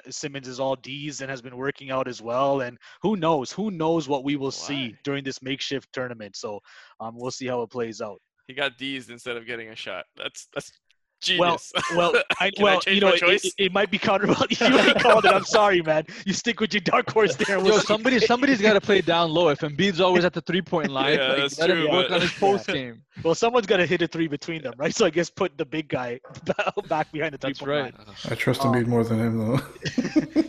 [0.10, 2.62] Simmons is all D's and has been working out as well.
[2.62, 3.52] And who knows?
[3.52, 6.36] Who knows what we will see during this makeshift tournament?
[6.38, 6.60] So
[7.00, 8.20] um, we'll see how it plays out.
[8.48, 10.06] He got D's instead of getting a shot.
[10.18, 10.72] That's that's
[11.40, 11.72] Well, genius.
[11.96, 13.46] well, I, Can I well, change you know, my it, choice?
[13.46, 14.28] it, it might be counter.
[14.50, 15.32] you already called it.
[15.34, 16.04] I'm sorry, man.
[16.26, 17.58] You stick with your dark horse there.
[17.66, 19.48] Yo, somebody somebody's got to play down low.
[19.50, 22.10] If Embiid's always at the three point line, Yeah, like, that's let him true, work
[22.10, 23.02] but- on his post game.
[23.24, 24.94] Well, someone's got to hit a three between them, right?
[24.94, 26.20] So I guess put the big guy
[26.88, 27.98] back behind the three That's point right.
[28.08, 28.16] line.
[28.30, 30.44] I trust Um, Embiid more than him though.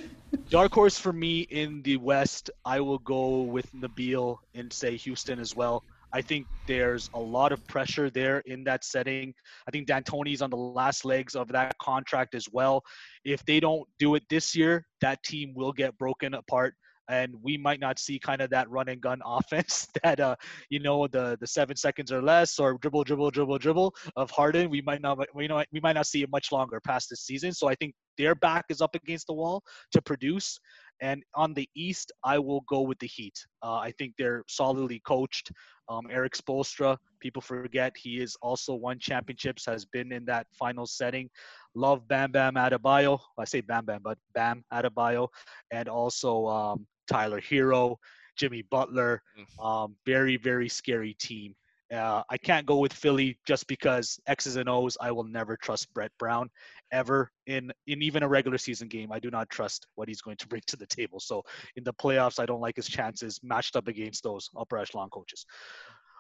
[0.51, 5.39] Dark horse for me in the West, I will go with Nabil and say Houston
[5.39, 5.85] as well.
[6.15, 9.35] I think there's a lot of pressure there in that setting.
[9.67, 12.83] I think D'Antoni's on the last legs of that contract as well.
[13.25, 16.75] If they don't do it this year, that team will get broken apart.
[17.11, 20.37] And we might not see kind of that run and gun offense that uh
[20.71, 24.71] you know the the seven seconds or less or dribble dribble dribble dribble of Harden.
[24.71, 27.53] We might not we know we might not see it much longer past this season.
[27.53, 29.63] So I think their back is up against the wall
[29.93, 30.59] to produce.
[31.05, 33.39] And on the East, I will go with the Heat.
[33.63, 35.53] Uh, I think they're solidly coached.
[35.91, 40.87] Um, Erik Spoelstra, people forget he is also won championships, has been in that final
[40.87, 41.29] setting.
[41.75, 43.19] Love Bam Bam Adebayo.
[43.39, 45.29] I say Bam Bam, but Bam Adebayo,
[45.71, 47.97] and also um, Tyler Herro,
[48.39, 49.21] Jimmy Butler.
[49.39, 49.63] Mm.
[49.63, 51.55] Um, very very scary team.
[51.93, 54.97] Uh, I can't go with Philly just because X's and O's.
[55.01, 56.51] I will never trust Brett Brown
[56.93, 59.13] ever in in even a regular season game.
[59.13, 61.21] I do not trust what he's going to bring to the table.
[61.21, 61.43] So
[61.77, 65.45] in the playoffs, I don't like his chances matched up against those upper echelon coaches.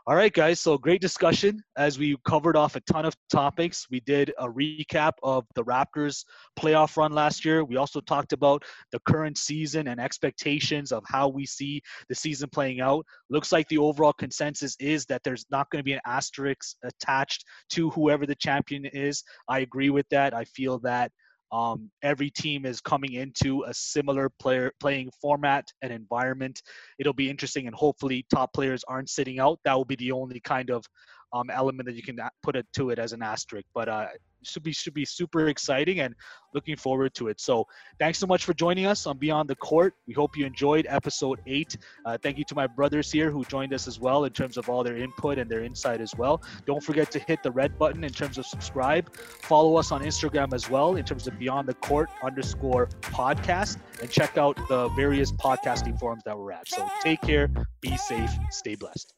[0.06, 0.60] All right, guys.
[0.60, 3.86] So great discussion as we covered off a ton of topics.
[3.90, 6.26] We did a recap of the Raptors
[6.60, 7.64] playoff run last year.
[7.64, 11.80] We also talked about the current season and expectations of how we see
[12.10, 13.06] the season playing out.
[13.30, 17.46] Looks like the overall consensus is that there's not going to be an asterisk attached
[17.70, 19.24] to whoever the champion is.
[19.48, 20.34] I agree with that.
[20.34, 21.12] I feel that
[21.54, 26.60] um, every team is coming into a similar player playing format and environment.
[26.98, 29.60] It'll be interesting, and hopefully, top players aren't sitting out.
[29.64, 30.84] That will be the only kind of
[31.32, 33.66] um, element that you can put it to it as an asterisk.
[33.72, 34.06] But uh,
[34.46, 36.14] should be should be super exciting and
[36.54, 37.40] looking forward to it.
[37.40, 37.66] So
[37.98, 39.94] thanks so much for joining us on Beyond the Court.
[40.06, 41.76] We hope you enjoyed episode eight.
[42.06, 44.68] Uh, thank you to my brothers here who joined us as well in terms of
[44.68, 46.42] all their input and their insight as well.
[46.66, 49.14] Don't forget to hit the red button in terms of subscribe.
[49.16, 54.10] Follow us on Instagram as well in terms of Beyond the Court underscore podcast and
[54.10, 56.68] check out the various podcasting forums that we're at.
[56.68, 59.12] So take care, be safe, stay blessed.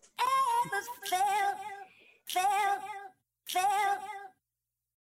[1.09, 1.55] fail,
[2.27, 2.81] fail,
[3.47, 4.16] fail.